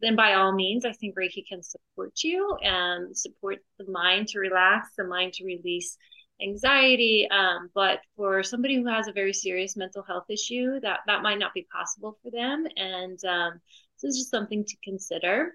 then 0.00 0.16
by 0.16 0.34
all 0.34 0.52
means, 0.52 0.84
I 0.84 0.92
think 0.92 1.16
Reiki 1.16 1.46
can 1.48 1.62
support 1.62 2.12
you 2.22 2.56
and 2.62 3.16
support 3.16 3.58
the 3.78 3.90
mind 3.90 4.28
to 4.28 4.38
relax, 4.38 4.90
the 4.96 5.04
mind 5.04 5.32
to 5.34 5.44
release 5.44 5.96
anxiety. 6.40 7.28
Um, 7.30 7.70
but 7.74 8.00
for 8.16 8.42
somebody 8.42 8.76
who 8.76 8.86
has 8.86 9.08
a 9.08 9.12
very 9.12 9.32
serious 9.32 9.76
mental 9.76 10.02
health 10.02 10.26
issue, 10.28 10.80
that 10.80 11.00
that 11.06 11.22
might 11.22 11.38
not 11.38 11.54
be 11.54 11.66
possible 11.72 12.18
for 12.22 12.30
them, 12.30 12.66
and 12.76 13.18
um, 13.24 13.60
this 14.00 14.10
is 14.10 14.18
just 14.18 14.30
something 14.30 14.64
to 14.64 14.76
consider. 14.84 15.52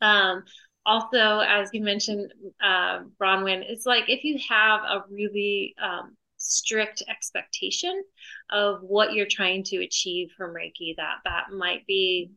Um, 0.00 0.44
also, 0.86 1.38
as 1.40 1.70
you 1.72 1.82
mentioned, 1.82 2.32
uh, 2.62 3.00
Bronwen, 3.18 3.64
it's 3.66 3.86
like 3.86 4.04
if 4.08 4.22
you 4.22 4.38
have 4.48 4.82
a 4.82 5.04
really 5.10 5.74
um, 5.82 6.16
strict 6.36 7.02
expectation 7.08 8.02
of 8.50 8.82
what 8.82 9.14
you're 9.14 9.26
trying 9.26 9.64
to 9.64 9.82
achieve 9.82 10.28
from 10.36 10.54
Reiki, 10.54 10.94
that 10.96 11.16
that 11.24 11.44
might 11.50 11.86
be 11.86 12.30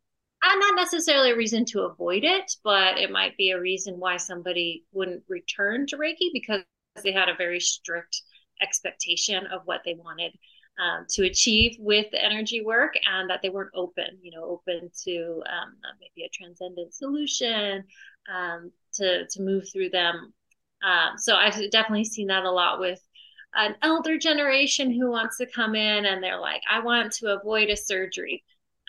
not 0.55 0.75
necessarily 0.75 1.31
a 1.31 1.35
reason 1.35 1.65
to 1.65 1.81
avoid 1.81 2.23
it, 2.23 2.51
but 2.63 2.97
it 2.97 3.11
might 3.11 3.35
be 3.37 3.51
a 3.51 3.59
reason 3.59 3.99
why 3.99 4.17
somebody 4.17 4.83
wouldn't 4.91 5.23
return 5.27 5.87
to 5.87 5.97
Reiki 5.97 6.29
because 6.33 6.61
they 7.03 7.11
had 7.11 7.29
a 7.29 7.35
very 7.35 7.59
strict 7.59 8.21
expectation 8.61 9.45
of 9.47 9.61
what 9.65 9.81
they 9.85 9.95
wanted 9.95 10.33
um, 10.79 11.05
to 11.09 11.25
achieve 11.25 11.75
with 11.79 12.09
the 12.11 12.23
energy 12.23 12.63
work 12.63 12.93
and 13.11 13.29
that 13.29 13.41
they 13.41 13.49
weren't 13.49 13.71
open, 13.73 14.17
you 14.21 14.31
know, 14.31 14.43
open 14.43 14.91
to 15.05 15.43
um, 15.49 15.75
maybe 15.99 16.25
a 16.25 16.29
transcendent 16.29 16.93
solution 16.93 17.83
um, 18.33 18.71
to, 18.93 19.27
to 19.27 19.41
move 19.41 19.65
through 19.71 19.89
them. 19.89 20.33
Um, 20.83 21.17
so 21.17 21.35
I've 21.35 21.71
definitely 21.71 22.05
seen 22.05 22.27
that 22.27 22.43
a 22.43 22.51
lot 22.51 22.79
with 22.79 23.01
an 23.55 23.75
elder 23.81 24.17
generation 24.17 24.91
who 24.91 25.09
wants 25.09 25.37
to 25.37 25.47
come 25.47 25.73
in 25.73 26.05
and 26.05 26.21
they're 26.21 26.39
like, 26.39 26.61
I 26.69 26.79
want 26.79 27.11
to 27.13 27.33
avoid 27.33 27.69
a 27.69 27.75
surgery. 27.75 28.43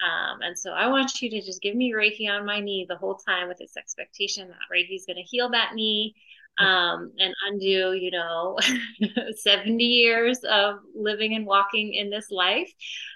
Um, 0.04 0.42
and 0.42 0.58
so 0.58 0.72
I 0.72 0.88
want 0.88 1.20
you 1.20 1.30
to 1.30 1.40
just 1.40 1.60
give 1.60 1.74
me 1.74 1.92
Reiki 1.92 2.28
on 2.28 2.46
my 2.46 2.60
knee 2.60 2.86
the 2.88 2.96
whole 2.96 3.16
time 3.16 3.48
with 3.48 3.58
this 3.58 3.76
expectation 3.76 4.48
that 4.48 4.56
Reiki 4.72 4.96
is 4.96 5.06
going 5.06 5.16
to 5.16 5.22
heal 5.22 5.50
that 5.50 5.74
knee 5.74 6.14
um, 6.58 7.12
and 7.18 7.34
undo, 7.48 7.92
you 7.92 8.10
know, 8.10 8.58
70 9.36 9.84
years 9.84 10.38
of 10.44 10.80
living 10.94 11.34
and 11.34 11.46
walking 11.46 11.94
in 11.94 12.10
this 12.10 12.30
life. 12.30 12.70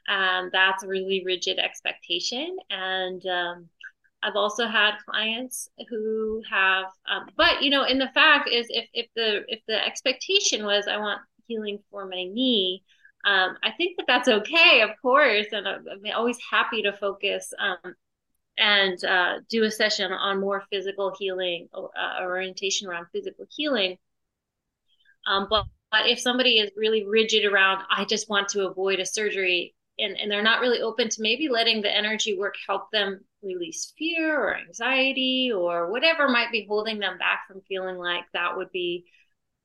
Um, 0.08 0.50
that's 0.52 0.82
a 0.82 0.88
really 0.88 1.22
rigid 1.24 1.58
expectation. 1.58 2.56
And 2.70 3.24
um, 3.26 3.68
I've 4.22 4.36
also 4.36 4.66
had 4.66 4.94
clients 5.04 5.68
who 5.88 6.42
have, 6.48 6.86
um, 7.10 7.26
but 7.36 7.62
you 7.62 7.70
know, 7.70 7.84
and 7.84 8.00
the 8.00 8.10
fact 8.14 8.48
is, 8.48 8.66
if 8.70 8.86
if 8.92 9.06
the 9.16 9.42
if 9.48 9.60
the 9.66 9.84
expectation 9.84 10.64
was 10.64 10.86
I 10.86 10.98
want 10.98 11.20
healing 11.46 11.80
for 11.90 12.04
my 12.06 12.24
knee, 12.24 12.84
um, 13.24 13.56
I 13.62 13.70
think 13.76 13.96
that 13.96 14.06
that's 14.08 14.28
okay, 14.28 14.82
of 14.82 14.90
course, 15.00 15.46
and 15.52 15.68
I'm, 15.68 15.84
I'm 15.90 16.02
always 16.16 16.38
happy 16.50 16.82
to 16.82 16.92
focus 16.92 17.52
um, 17.58 17.94
and 18.58 19.02
uh, 19.04 19.38
do 19.48 19.62
a 19.62 19.70
session 19.70 20.10
on 20.12 20.40
more 20.40 20.64
physical 20.70 21.14
healing, 21.16 21.68
uh, 21.72 22.22
orientation 22.22 22.88
around 22.88 23.06
physical 23.12 23.46
healing. 23.48 23.96
Um, 25.26 25.46
but, 25.48 25.66
but 25.92 26.08
if 26.08 26.18
somebody 26.18 26.58
is 26.58 26.72
really 26.76 27.06
rigid 27.06 27.44
around, 27.44 27.84
I 27.88 28.04
just 28.04 28.28
want 28.28 28.48
to 28.50 28.66
avoid 28.66 28.98
a 28.98 29.06
surgery, 29.06 29.74
and, 29.98 30.16
and 30.18 30.28
they're 30.28 30.42
not 30.42 30.60
really 30.60 30.80
open 30.80 31.08
to 31.08 31.22
maybe 31.22 31.48
letting 31.48 31.80
the 31.80 31.96
energy 31.96 32.36
work 32.36 32.54
help 32.66 32.90
them 32.90 33.20
release 33.40 33.92
fear 33.96 34.36
or 34.36 34.56
anxiety 34.56 35.52
or 35.54 35.92
whatever 35.92 36.28
might 36.28 36.50
be 36.50 36.66
holding 36.68 36.98
them 36.98 37.18
back 37.18 37.42
from 37.46 37.62
feeling 37.68 37.98
like 37.98 38.24
that 38.32 38.56
would 38.56 38.72
be 38.72 39.04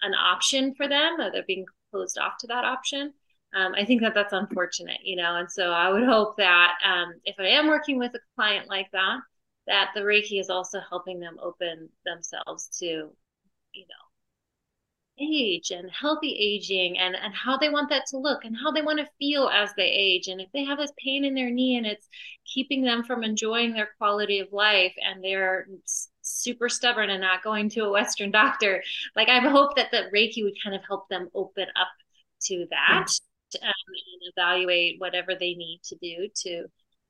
an 0.03 0.13
option 0.13 0.75
for 0.75 0.87
them, 0.87 1.19
or 1.19 1.31
they're 1.31 1.43
being 1.47 1.65
closed 1.91 2.19
off 2.19 2.33
to 2.39 2.47
that 2.47 2.63
option 2.63 3.13
um, 3.57 3.73
I 3.73 3.85
think 3.85 4.01
that 4.01 4.13
that's 4.13 4.33
unfortunate, 4.33 4.99
you 5.03 5.15
know. 5.15 5.37
And 5.37 5.51
so 5.51 5.71
I 5.71 5.91
would 5.91 6.03
hope 6.03 6.37
that 6.37 6.73
um, 6.85 7.13
if 7.25 7.35
I 7.39 7.47
am 7.47 7.67
working 7.67 7.97
with 7.97 8.13
a 8.13 8.19
client 8.35 8.69
like 8.69 8.91
that, 8.91 9.19
that 9.65 9.89
the 9.95 10.01
Reiki 10.01 10.39
is 10.39 10.49
also 10.49 10.79
helping 10.87 11.19
them 11.19 11.37
open 11.41 11.89
themselves 12.05 12.69
to, 12.79 12.85
you 12.85 13.85
know, 13.89 14.07
age 15.19 15.71
and 15.71 15.89
healthy 15.89 16.35
aging 16.39 16.99
and, 16.99 17.15
and 17.15 17.33
how 17.33 17.57
they 17.57 17.69
want 17.69 17.89
that 17.89 18.05
to 18.05 18.17
look 18.17 18.45
and 18.45 18.55
how 18.55 18.71
they 18.71 18.83
want 18.83 18.99
to 18.99 19.09
feel 19.17 19.49
as 19.49 19.73
they 19.75 19.87
age. 19.87 20.27
And 20.27 20.39
if 20.39 20.51
they 20.53 20.63
have 20.63 20.77
this 20.77 20.93
pain 21.03 21.25
in 21.25 21.33
their 21.33 21.49
knee 21.49 21.77
and 21.77 21.87
it's 21.87 22.07
keeping 22.45 22.83
them 22.83 23.03
from 23.03 23.23
enjoying 23.23 23.73
their 23.73 23.89
quality 23.97 24.39
of 24.39 24.53
life 24.53 24.93
and 25.03 25.23
they're 25.23 25.67
super 26.21 26.69
stubborn 26.69 27.09
and 27.09 27.21
not 27.21 27.43
going 27.43 27.69
to 27.71 27.85
a 27.85 27.91
Western 27.91 28.29
doctor, 28.29 28.83
like 29.15 29.29
I 29.29 29.39
hope 29.39 29.75
that 29.77 29.89
the 29.89 30.09
Reiki 30.13 30.43
would 30.43 30.61
kind 30.63 30.75
of 30.75 30.83
help 30.87 31.09
them 31.09 31.29
open 31.33 31.65
up 31.75 31.87
to 32.43 32.67
that 32.69 33.07
um, 33.61 33.67
and 33.67 34.33
evaluate 34.35 34.99
whatever 34.99 35.33
they 35.33 35.53
need 35.53 35.81
to 35.85 35.95
do 36.01 36.27
to 36.43 36.65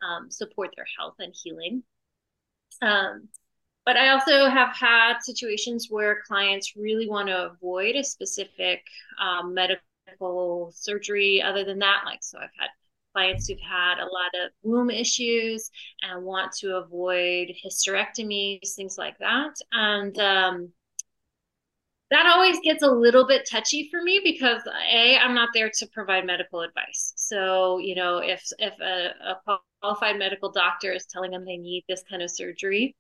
um, 0.06 0.30
support 0.30 0.74
their 0.76 0.88
health 0.98 1.16
and 1.20 1.34
healing. 1.36 1.84
Um, 2.82 3.30
but 3.86 3.96
I 3.96 4.10
also 4.10 4.50
have 4.50 4.76
had 4.76 5.20
situations 5.22 5.88
where 5.90 6.22
clients 6.28 6.76
really 6.76 7.10
want 7.10 7.30
to 7.30 7.52
avoid 7.52 7.96
a 7.96 8.04
specific 8.04 8.82
um, 9.22 9.54
medical 9.54 10.74
surgery. 10.74 11.42
Other 11.42 11.64
than 11.64 11.80
that, 11.80 12.02
like, 12.06 12.20
so 12.22 12.38
I've 12.38 12.50
had 12.60 12.70
clients 13.14 13.48
who've 13.48 13.58
had 13.60 14.00
a 14.00 14.04
lot 14.04 14.46
of 14.46 14.52
womb 14.62 14.90
issues 14.90 15.72
and 16.04 16.24
want 16.24 16.52
to 16.52 16.76
avoid 16.76 17.48
hysterectomies, 17.66 18.76
things 18.76 18.98
like 18.98 19.18
that. 19.20 19.54
And 19.72 20.20
um, 20.20 20.70
that 22.10 22.26
always 22.26 22.58
gets 22.64 22.84
a 22.84 22.92
little 22.92 23.28
bit 23.28 23.48
touchy 23.50 23.90
for 23.92 24.02
me 24.02 24.22
because 24.24 24.62
a 24.92 25.18
i'm 25.18 25.34
not 25.34 25.50
there 25.54 25.70
to 25.70 25.88
provide 25.88 26.26
medical 26.26 26.62
advice. 26.62 27.14
So 27.16 27.80
you 27.80 27.96
know 27.96 28.20
if 28.20 28.44
if 28.60 28.74
a, 28.80 29.12
a 29.26 29.60
qualified 29.82 30.18
medical 30.18 30.52
doctor 30.52 30.94
is 30.94 31.06
telling 31.06 31.32
them 31.32 31.46
they 31.46 31.58
need 31.58 31.84
this 31.88 32.04
kind 32.10 32.22
of 32.22 32.32
surgery 32.32 32.96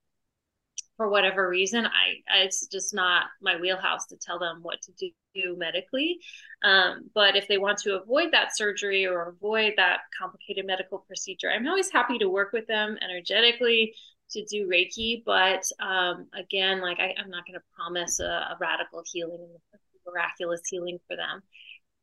for 0.97 1.09
whatever 1.09 1.47
reason 1.47 1.85
i 1.85 2.41
it's 2.43 2.67
just 2.67 2.93
not 2.93 3.25
my 3.41 3.55
wheelhouse 3.57 4.07
to 4.07 4.17
tell 4.17 4.39
them 4.39 4.59
what 4.61 4.81
to 4.81 4.91
do 5.35 5.55
medically. 5.55 6.17
Um, 6.63 7.11
but 7.13 7.35
if 7.35 7.47
they 7.47 7.59
want 7.59 7.77
to 7.79 8.01
avoid 8.01 8.31
that 8.31 8.57
surgery 8.57 9.05
or 9.05 9.29
avoid 9.29 9.73
that 9.77 9.99
complicated 10.19 10.65
medical 10.65 10.99
procedure 10.99 11.49
i'm 11.51 11.67
always 11.67 11.91
happy 11.91 12.17
to 12.17 12.29
work 12.29 12.51
with 12.51 12.67
them 12.67 12.97
energetically 13.03 13.93
to 14.31 14.45
do 14.45 14.67
Reiki, 14.67 15.23
but 15.25 15.63
um, 15.79 16.27
again, 16.33 16.81
like 16.81 16.99
I, 16.99 17.13
am 17.17 17.29
not 17.29 17.45
going 17.45 17.59
to 17.59 17.65
promise 17.75 18.19
a, 18.19 18.25
a, 18.25 18.57
radical 18.59 19.03
healing, 19.05 19.47
miraculous 20.05 20.61
healing 20.69 20.99
for 21.07 21.15
them. 21.15 21.41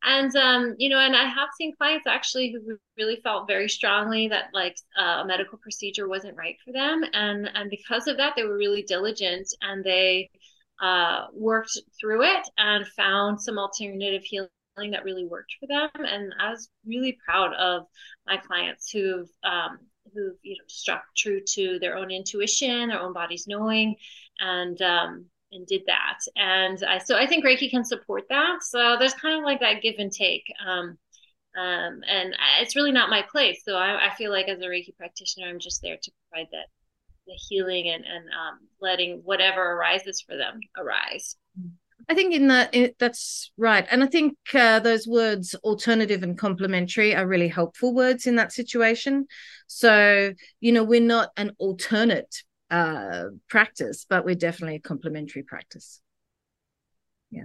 And 0.03 0.35
um, 0.37 0.75
you 0.79 0.91
know, 0.91 0.99
and 0.99 1.17
I 1.17 1.25
have 1.25 1.49
seen 1.57 1.75
clients 1.77 2.07
actually 2.07 2.53
who 2.53 2.77
really 2.99 3.21
felt 3.23 3.49
very 3.49 3.69
strongly 3.69 4.29
that 4.29 4.51
like 4.53 4.77
uh, 4.99 5.23
a 5.23 5.27
medical 5.27 5.59
procedure 5.59 6.09
wasn't 6.09 6.37
right 6.37 6.57
for 6.65 6.73
them, 6.73 7.03
and 7.15 7.51
and 7.55 7.71
because 7.71 8.07
of 8.07 8.19
that, 8.19 8.35
they 8.37 8.45
were 8.45 8.57
really 8.57 8.83
diligent 8.83 9.49
and 9.63 9.83
they 9.83 10.31
uh, 10.83 11.27
worked 11.33 11.79
through 11.99 12.23
it 12.23 12.47
and 12.59 12.87
found 12.89 13.41
some 13.41 13.59
alternative 13.59 14.23
healing 14.25 14.49
that 14.91 15.05
really 15.05 15.27
worked 15.27 15.55
for 15.59 15.67
them. 15.67 16.05
And 16.05 16.35
I 16.39 16.51
was 16.51 16.69
really 16.87 17.17
proud 17.25 17.55
of 17.55 17.87
my 18.27 18.37
clients 18.37 18.91
who've 18.91 19.29
um, 19.43 19.79
who've 20.15 20.37
you 20.43 20.57
know 20.57 20.65
struck 20.67 21.03
true 21.17 21.41
to 21.55 21.79
their 21.79 21.97
own 21.97 22.11
intuition, 22.11 22.89
their 22.89 23.01
own 23.01 23.13
body's 23.13 23.47
knowing, 23.47 23.97
and 24.39 24.81
um, 24.83 25.27
and 25.53 25.67
did 25.67 25.83
that. 25.87 26.19
And 26.37 26.83
I 26.85 26.99
so 26.99 27.17
I 27.17 27.27
think 27.27 27.45
Reiki 27.45 27.71
can 27.71 27.85
support 27.85 28.25
that. 28.29 28.63
So 28.63 28.97
there's 28.99 29.15
kind 29.15 29.39
of 29.39 29.45
like 29.45 29.61
that 29.61 29.83
give 29.83 29.97
and 29.99 30.13
take. 30.13 30.45
Um, 30.65 30.99
um, 31.57 32.03
and 32.09 32.35
it's 32.61 32.75
really 32.75 32.91
not 32.91 33.11
my 33.11 33.23
place. 33.23 33.63
So 33.65 33.77
I, 33.77 34.09
I 34.09 34.15
feel 34.17 34.33
like 34.33 34.49
as 34.49 34.61
a 34.61 34.65
Reiki 34.65 34.97
practitioner, 34.97 35.47
I'm 35.47 35.61
just 35.61 35.83
there 35.83 35.99
to 36.03 36.11
provide 36.31 36.49
that 36.51 36.67
the 37.27 37.35
healing 37.49 37.89
and 37.89 38.05
and 38.05 38.25
um, 38.27 38.59
letting 38.81 39.23
whatever 39.25 39.63
arises 39.63 40.21
for 40.21 40.37
them 40.37 40.61
arise. 40.77 41.37
I 42.09 42.15
think 42.15 42.35
in 42.35 42.49
that 42.49 42.75
that's 42.99 43.51
right, 43.57 43.87
and 43.91 44.03
I 44.03 44.07
think 44.07 44.37
uh, 44.55 44.81
those 44.81 45.07
words 45.07 45.55
"alternative" 45.65 46.23
and 46.23 46.37
"complementary" 46.37 47.15
are 47.15 47.27
really 47.27 47.49
helpful 47.49 47.95
words 47.95 48.27
in 48.27 48.37
that 48.37 48.53
situation. 48.53 49.27
So 49.67 50.35
you 50.61 50.73
know, 50.73 50.85
we're 50.85 51.01
not 51.01 51.31
an 51.37 51.53
alternate 51.59 52.43
uh, 52.71 53.25
practice, 53.49 54.07
but 54.09 54.25
we're 54.25 54.35
definitely 54.35 54.77
a 54.77 54.81
complementary 54.81 55.43
practice. 55.43 56.01
Yeah. 57.31 57.45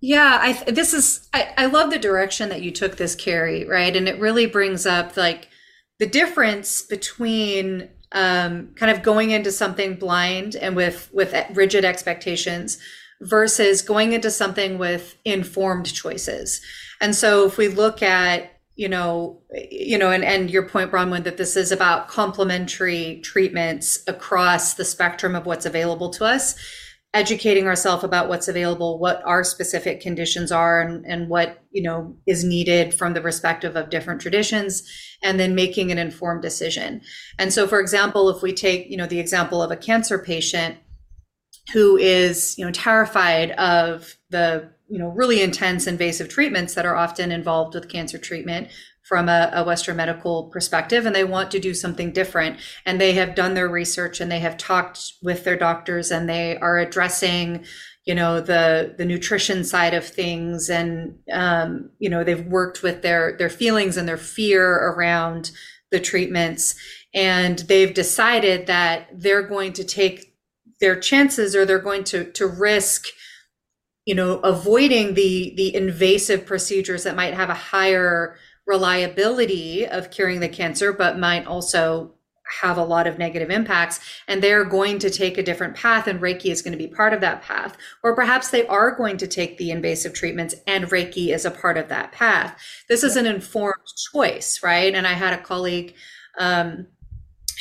Yeah, 0.00 0.38
I 0.40 0.70
this 0.70 0.94
is 0.94 1.28
I, 1.32 1.52
I 1.56 1.66
love 1.66 1.90
the 1.90 1.98
direction 1.98 2.50
that 2.50 2.62
you 2.62 2.70
took 2.70 2.96
this, 2.96 3.14
Carrie, 3.14 3.64
right? 3.64 3.94
And 3.94 4.08
it 4.08 4.20
really 4.20 4.46
brings 4.46 4.86
up 4.86 5.16
like 5.16 5.48
the 5.98 6.06
difference 6.06 6.82
between 6.82 7.88
um, 8.12 8.68
kind 8.74 8.90
of 8.90 9.02
going 9.02 9.30
into 9.30 9.52
something 9.52 9.96
blind 9.96 10.56
and 10.56 10.74
with 10.74 11.10
with 11.12 11.34
rigid 11.52 11.84
expectations 11.84 12.78
versus 13.20 13.82
going 13.82 14.12
into 14.12 14.30
something 14.30 14.78
with 14.78 15.16
informed 15.24 15.92
choices. 15.92 16.60
And 17.00 17.14
so 17.14 17.46
if 17.46 17.58
we 17.58 17.68
look 17.68 18.02
at 18.02 18.52
you 18.78 18.88
know, 18.88 19.42
you 19.72 19.98
know, 19.98 20.12
and, 20.12 20.24
and 20.24 20.50
your 20.52 20.62
point, 20.62 20.92
Bronwen, 20.92 21.24
that 21.24 21.36
this 21.36 21.56
is 21.56 21.72
about 21.72 22.06
complementary 22.06 23.20
treatments 23.24 24.04
across 24.06 24.74
the 24.74 24.84
spectrum 24.84 25.34
of 25.34 25.46
what's 25.46 25.66
available 25.66 26.10
to 26.10 26.24
us, 26.24 26.54
educating 27.14 27.66
ourselves 27.66 28.04
about 28.04 28.28
what's 28.28 28.48
available, 28.48 28.98
what 28.98 29.22
our 29.24 29.42
specific 29.42 30.00
conditions 30.00 30.52
are, 30.52 30.80
and, 30.80 31.06
and 31.06 31.28
what, 31.28 31.62
you 31.70 31.82
know, 31.82 32.14
is 32.26 32.44
needed 32.44 32.92
from 32.92 33.14
the 33.14 33.20
perspective 33.20 33.76
of 33.76 33.90
different 33.90 34.20
traditions, 34.20 34.82
and 35.22 35.40
then 35.40 35.54
making 35.54 35.90
an 35.90 35.98
informed 35.98 36.42
decision. 36.42 37.00
And 37.38 37.52
so, 37.52 37.66
for 37.66 37.80
example, 37.80 38.28
if 38.28 38.42
we 38.42 38.52
take, 38.52 38.90
you 38.90 38.96
know, 38.96 39.06
the 39.06 39.20
example 39.20 39.62
of 39.62 39.70
a 39.70 39.76
cancer 39.76 40.18
patient 40.18 40.76
who 41.72 41.96
is, 41.96 42.56
you 42.58 42.64
know, 42.64 42.72
terrified 42.72 43.52
of 43.52 44.16
the 44.30 44.70
you 44.88 44.98
know 44.98 45.08
really 45.08 45.42
intense 45.42 45.86
invasive 45.86 46.28
treatments 46.28 46.74
that 46.74 46.86
are 46.86 46.96
often 46.96 47.30
involved 47.30 47.74
with 47.74 47.88
cancer 47.88 48.18
treatment 48.18 48.68
from 49.08 49.28
a, 49.28 49.50
a, 49.54 49.64
western 49.64 49.96
medical 49.96 50.44
perspective 50.50 51.06
and 51.06 51.16
they 51.16 51.24
want 51.24 51.50
to 51.50 51.58
do 51.58 51.72
something 51.72 52.12
different. 52.12 52.58
And 52.84 53.00
they 53.00 53.14
have 53.14 53.34
done 53.34 53.54
their 53.54 53.68
research 53.68 54.20
and 54.20 54.30
they 54.30 54.40
have 54.40 54.58
talked 54.58 55.14
with 55.22 55.44
their 55.44 55.56
doctors 55.56 56.10
and 56.10 56.28
they 56.28 56.58
are 56.58 56.78
addressing 56.78 57.64
you 58.04 58.14
know 58.14 58.40
the 58.40 58.94
the 58.96 59.04
nutrition 59.04 59.64
side 59.64 59.94
of 59.94 60.06
things. 60.06 60.68
And 60.68 61.18
um, 61.32 61.90
you 61.98 62.10
know 62.10 62.22
they've 62.22 62.46
worked 62.46 62.82
with 62.82 63.02
their 63.02 63.36
their 63.38 63.50
feelings 63.50 63.96
and 63.96 64.06
their 64.06 64.18
fear 64.18 64.70
around 64.74 65.50
the 65.90 66.00
treatments. 66.00 66.74
And 67.14 67.60
they've 67.60 67.92
decided 67.92 68.66
that 68.66 69.08
they're 69.14 69.42
going 69.42 69.72
to 69.74 69.84
take 69.84 70.34
their 70.80 70.98
chances 71.00 71.56
or 71.56 71.64
they're 71.64 71.78
going 71.78 72.04
to 72.04 72.30
to 72.32 72.46
risk 72.46 73.06
you 74.08 74.14
know, 74.14 74.38
avoiding 74.38 75.12
the 75.12 75.52
the 75.58 75.74
invasive 75.76 76.46
procedures 76.46 77.04
that 77.04 77.14
might 77.14 77.34
have 77.34 77.50
a 77.50 77.54
higher 77.54 78.36
reliability 78.66 79.86
of 79.86 80.10
curing 80.10 80.40
the 80.40 80.48
cancer, 80.48 80.94
but 80.94 81.18
might 81.18 81.46
also 81.46 82.14
have 82.62 82.78
a 82.78 82.84
lot 82.84 83.06
of 83.06 83.18
negative 83.18 83.50
impacts. 83.50 84.00
And 84.26 84.42
they're 84.42 84.64
going 84.64 84.98
to 85.00 85.10
take 85.10 85.36
a 85.36 85.42
different 85.42 85.76
path 85.76 86.06
and 86.06 86.22
reiki 86.22 86.50
is 86.50 86.62
going 86.62 86.72
to 86.72 86.78
be 86.78 86.88
part 86.88 87.12
of 87.12 87.20
that 87.20 87.42
path. 87.42 87.76
Or 88.02 88.14
perhaps 88.14 88.48
they 88.48 88.66
are 88.68 88.96
going 88.96 89.18
to 89.18 89.26
take 89.26 89.58
the 89.58 89.70
invasive 89.70 90.14
treatments 90.14 90.54
and 90.66 90.86
reiki 90.86 91.34
is 91.34 91.44
a 91.44 91.50
part 91.50 91.76
of 91.76 91.90
that 91.90 92.12
path. 92.12 92.58
This 92.88 93.04
is 93.04 93.14
an 93.14 93.26
informed 93.26 93.74
choice 94.10 94.62
right? 94.62 94.94
And 94.94 95.06
i 95.06 95.12
had 95.12 95.34
a 95.34 95.42
colleague 95.42 95.92
um, 96.38 96.86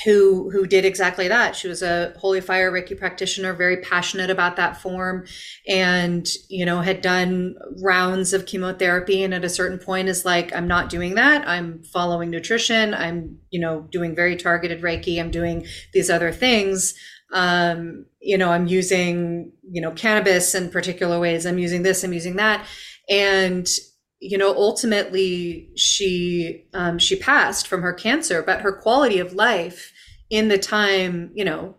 who 0.05 0.49
who 0.51 0.67
did 0.67 0.85
exactly 0.85 1.27
that. 1.27 1.55
She 1.55 1.67
was 1.67 1.81
a 1.81 2.13
holy 2.17 2.41
fire 2.41 2.71
Reiki 2.71 2.97
practitioner, 2.97 3.53
very 3.53 3.77
passionate 3.77 4.29
about 4.29 4.55
that 4.57 4.79
form, 4.79 5.25
and 5.67 6.27
you 6.49 6.65
know 6.65 6.81
had 6.81 7.01
done 7.01 7.55
rounds 7.81 8.33
of 8.33 8.45
chemotherapy. 8.45 9.23
And 9.23 9.33
at 9.33 9.45
a 9.45 9.49
certain 9.49 9.79
point, 9.79 10.07
is 10.07 10.25
like, 10.25 10.55
I'm 10.55 10.67
not 10.67 10.89
doing 10.89 11.15
that. 11.15 11.47
I'm 11.47 11.83
following 11.83 12.29
nutrition. 12.29 12.93
I'm 12.93 13.37
you 13.49 13.59
know 13.59 13.87
doing 13.91 14.15
very 14.15 14.35
targeted 14.35 14.81
Reiki. 14.81 15.19
I'm 15.19 15.31
doing 15.31 15.65
these 15.93 16.09
other 16.09 16.31
things. 16.31 16.93
Um, 17.33 18.05
you 18.21 18.37
know, 18.37 18.51
I'm 18.51 18.67
using 18.67 19.51
you 19.69 19.81
know 19.81 19.91
cannabis 19.91 20.53
in 20.53 20.69
particular 20.69 21.19
ways. 21.19 21.45
I'm 21.45 21.57
using 21.57 21.83
this. 21.83 22.03
I'm 22.03 22.13
using 22.13 22.35
that, 22.35 22.65
and 23.09 23.67
you 24.19 24.37
know 24.37 24.53
ultimately 24.55 25.69
she 25.75 26.65
um, 26.73 26.97
she 26.97 27.15
passed 27.15 27.67
from 27.67 27.81
her 27.81 27.93
cancer 27.93 28.41
but 28.41 28.61
her 28.61 28.71
quality 28.71 29.19
of 29.19 29.33
life 29.33 29.91
in 30.29 30.47
the 30.47 30.57
time 30.57 31.31
you 31.33 31.45
know 31.45 31.75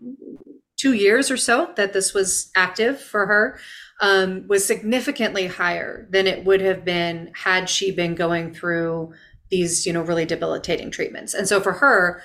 two 0.78 0.92
years 0.92 1.30
or 1.30 1.36
so 1.36 1.72
that 1.76 1.92
this 1.92 2.14
was 2.14 2.50
active 2.56 3.00
for 3.00 3.26
her 3.26 3.58
um, 4.00 4.46
was 4.46 4.64
significantly 4.64 5.48
higher 5.48 6.06
than 6.10 6.26
it 6.26 6.44
would 6.44 6.60
have 6.60 6.84
been 6.84 7.32
had 7.34 7.68
she 7.68 7.90
been 7.90 8.14
going 8.14 8.54
through 8.54 9.12
these 9.50 9.84
you 9.86 9.92
know 9.92 10.02
really 10.02 10.24
debilitating 10.24 10.90
treatments. 10.90 11.34
And 11.34 11.48
so 11.48 11.60
for 11.60 11.72
her 11.72 12.22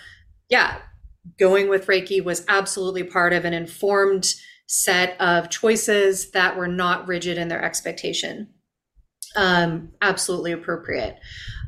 yeah 0.49 0.77
going 1.39 1.69
with 1.69 1.87
reiki 1.87 2.23
was 2.23 2.45
absolutely 2.47 3.03
part 3.03 3.33
of 3.33 3.45
an 3.45 3.53
informed 3.53 4.35
set 4.67 5.19
of 5.19 5.49
choices 5.49 6.31
that 6.31 6.57
were 6.57 6.67
not 6.67 7.07
rigid 7.07 7.37
in 7.37 7.47
their 7.47 7.63
expectation 7.63 8.47
um, 9.35 9.91
absolutely 10.01 10.51
appropriate. 10.51 11.19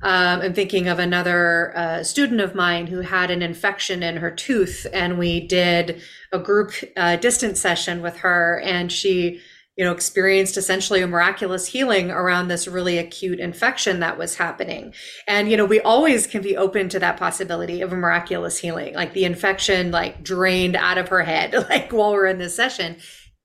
Um, 0.02 0.42
I'm 0.42 0.54
thinking 0.54 0.88
of 0.88 1.00
another 1.00 1.76
uh, 1.76 2.04
student 2.04 2.42
of 2.42 2.54
mine 2.54 2.88
who 2.88 3.00
had 3.00 3.32
an 3.32 3.42
infection 3.42 4.04
in 4.04 4.18
her 4.18 4.30
tooth, 4.30 4.86
and 4.94 5.18
we 5.18 5.40
did 5.40 6.02
a 6.32 6.40
group 6.40 6.74
uh, 6.96 7.16
distance 7.16 7.60
session 7.60 8.02
with 8.02 8.18
her, 8.18 8.62
and 8.64 8.92
she, 8.92 9.40
you 9.78 9.84
know, 9.84 9.92
experienced 9.92 10.58
essentially 10.58 11.02
a 11.02 11.08
miraculous 11.08 11.66
healing 11.66 12.12
around 12.12 12.50
this 12.50 12.68
really 12.68 12.98
acute 12.98 13.40
infection 13.40 14.00
that 14.02 14.18
was 14.18 14.36
happening. 14.36 14.94
And 15.28 15.50
you 15.50 15.58
know, 15.58 15.66
we 15.66 15.80
always 15.82 16.28
can 16.28 16.42
be 16.42 16.56
open 16.56 16.90
to 16.90 17.00
that 17.00 17.18
possibility 17.18 17.82
of 17.82 17.92
a 17.92 17.96
miraculous 17.96 18.60
healing, 18.60 18.94
like 18.94 19.14
the 19.14 19.26
infection 19.26 19.92
like 19.92 20.24
drained 20.24 20.76
out 20.76 20.98
of 20.98 21.08
her 21.08 21.24
head, 21.24 21.54
like 21.70 21.92
while 21.92 22.12
we're 22.12 22.28
in 22.28 22.38
this 22.38 22.56
session, 22.56 22.98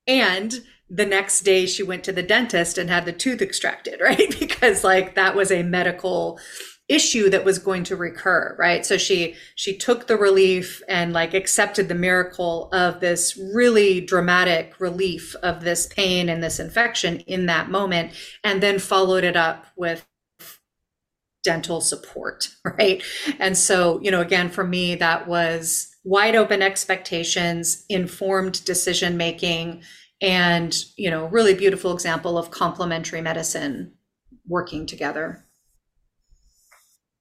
and 0.07 0.61
the 0.91 1.07
next 1.07 1.43
day 1.43 1.67
she 1.67 1.83
went 1.83 2.03
to 2.05 2.13
the 2.13 2.23
dentist 2.23 2.77
and 2.77 2.91
had 2.91 3.05
the 3.05 3.13
tooth 3.13 3.41
extracted, 3.41 4.01
right? 4.03 4.39
because 4.39 4.85
like 4.85 5.15
that 5.15 5.37
was 5.37 5.51
a 5.51 5.63
medical 5.63 6.39
issue 6.91 7.31
that 7.31 7.45
was 7.45 7.61
going 7.61 7.85
to 7.85 7.95
recur, 7.95 8.57
right? 8.59 8.85
So 8.85 8.99
she 8.99 9.37
she 9.55 9.79
took 9.79 10.09
the 10.09 10.17
relief 10.17 10.83
and 10.89 11.13
like 11.13 11.35
accepted 11.35 11.89
the 11.89 11.95
miracle 11.95 12.69
of 12.73 12.99
this 12.99 13.39
really 13.55 14.01
dramatic 14.01 14.75
relief 14.81 15.37
of 15.37 15.63
this 15.63 15.87
pain 15.87 16.29
and 16.29 16.43
this 16.43 16.59
infection 16.59 17.21
in 17.21 17.47
that 17.47 17.71
moment 17.71 18.13
and 18.43 18.61
then 18.61 18.81
followed 18.81 19.23
it 19.23 19.37
up 19.37 19.67
with 19.77 20.05
dental 21.45 21.81
support, 21.81 22.49
right? 22.65 23.03
And 23.39 23.57
so, 23.57 24.01
you 24.03 24.11
know, 24.11 24.21
again 24.21 24.51
for 24.51 24.65
me 24.65 24.97
that 24.97 25.29
was 25.29 25.95
wide 26.03 26.35
open 26.35 26.61
expectations, 26.61 27.85
informed 27.89 28.65
decision 28.65 29.17
making, 29.17 29.83
and 30.21 30.85
you 30.97 31.11
know 31.11 31.27
really 31.27 31.55
beautiful 31.55 31.93
example 31.93 32.39
of 32.39 32.51
complementary 32.51 33.21
medicine 33.21 33.93
working 34.47 34.87
together. 34.87 35.45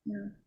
Yeah 0.06 0.39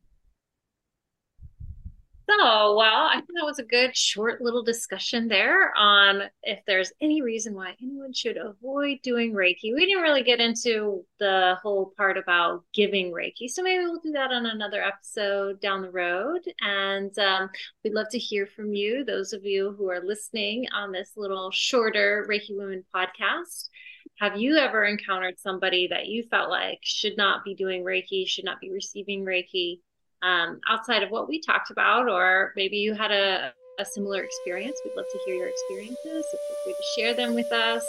so, 2.28 2.76
well, 2.76 3.06
I 3.06 3.14
think 3.14 3.30
that 3.34 3.44
was 3.44 3.58
a 3.58 3.64
good 3.64 3.96
short 3.96 4.40
little 4.40 4.62
discussion 4.62 5.28
there 5.28 5.76
on 5.76 6.22
if 6.42 6.60
there's 6.66 6.92
any 7.00 7.22
reason 7.22 7.54
why 7.54 7.74
anyone 7.82 8.12
should 8.12 8.36
avoid 8.36 8.98
doing 9.02 9.32
Reiki. 9.32 9.74
We 9.74 9.86
didn't 9.86 10.02
really 10.02 10.22
get 10.22 10.40
into 10.40 11.04
the 11.18 11.56
whole 11.62 11.92
part 11.96 12.16
about 12.16 12.64
giving 12.72 13.12
Reiki, 13.12 13.48
so 13.48 13.62
maybe 13.62 13.84
we'll 13.84 14.00
do 14.00 14.12
that 14.12 14.30
on 14.30 14.46
another 14.46 14.82
episode 14.82 15.60
down 15.60 15.82
the 15.82 15.90
road. 15.90 16.42
And 16.60 17.16
um, 17.18 17.50
we'd 17.82 17.94
love 17.94 18.08
to 18.10 18.18
hear 18.18 18.46
from 18.46 18.72
you, 18.72 19.04
those 19.04 19.32
of 19.32 19.44
you 19.44 19.74
who 19.76 19.90
are 19.90 20.02
listening 20.04 20.66
on 20.72 20.92
this 20.92 21.12
little 21.16 21.50
shorter 21.50 22.26
Reiki 22.30 22.56
Women 22.56 22.84
podcast. 22.94 23.68
Have 24.18 24.36
you 24.36 24.56
ever 24.56 24.84
encountered 24.84 25.40
somebody 25.40 25.88
that 25.88 26.06
you 26.06 26.22
felt 26.22 26.50
like 26.50 26.78
should 26.82 27.16
not 27.16 27.44
be 27.44 27.54
doing 27.54 27.82
Reiki, 27.82 28.28
should 28.28 28.44
not 28.44 28.60
be 28.60 28.70
receiving 28.70 29.24
Reiki? 29.24 29.80
Um, 30.22 30.60
outside 30.68 31.02
of 31.02 31.10
what 31.10 31.28
we 31.28 31.40
talked 31.40 31.70
about, 31.70 32.08
or 32.08 32.52
maybe 32.56 32.76
you 32.76 32.94
had 32.94 33.10
a 33.10 33.52
a 33.78 33.84
similar 33.84 34.22
experience. 34.22 34.80
We'd 34.84 34.94
love 34.96 35.06
to 35.10 35.18
hear 35.24 35.34
your 35.34 35.48
experiences. 35.48 36.24
So 36.30 36.38
feel 36.38 36.56
free 36.64 36.74
to 36.74 36.82
share 36.94 37.14
them 37.14 37.34
with 37.34 37.50
us. 37.52 37.84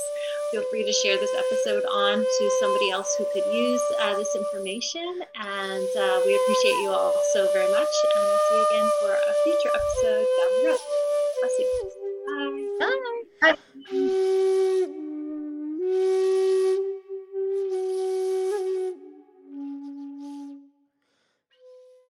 Feel 0.51 0.63
free 0.69 0.83
to 0.85 0.91
share 0.91 1.17
this 1.17 1.33
episode 1.35 1.83
on 1.85 2.19
to 2.19 2.51
somebody 2.59 2.89
else 2.91 3.13
who 3.17 3.25
could 3.33 3.45
use 3.53 3.81
uh, 4.01 4.15
this 4.15 4.35
information. 4.35 5.21
And 5.35 5.87
uh, 5.97 6.21
we 6.25 6.35
appreciate 6.35 6.77
you 6.81 6.89
all 6.89 7.13
so 7.33 7.47
very 7.53 7.69
much. 7.71 7.87
And 8.15 8.23
we'll 8.23 8.39
see 8.49 8.55
you 8.55 8.65
again 8.71 8.89
for 9.01 9.11
a 9.13 9.33
future 9.43 9.71
episode 9.75 10.25
down 10.37 10.49
the 10.55 10.63
road. 10.67 10.81
Blessings. 11.41 11.93
Bye. 12.27 12.87
Bye. 13.41 13.57
Bye. 16.21 16.32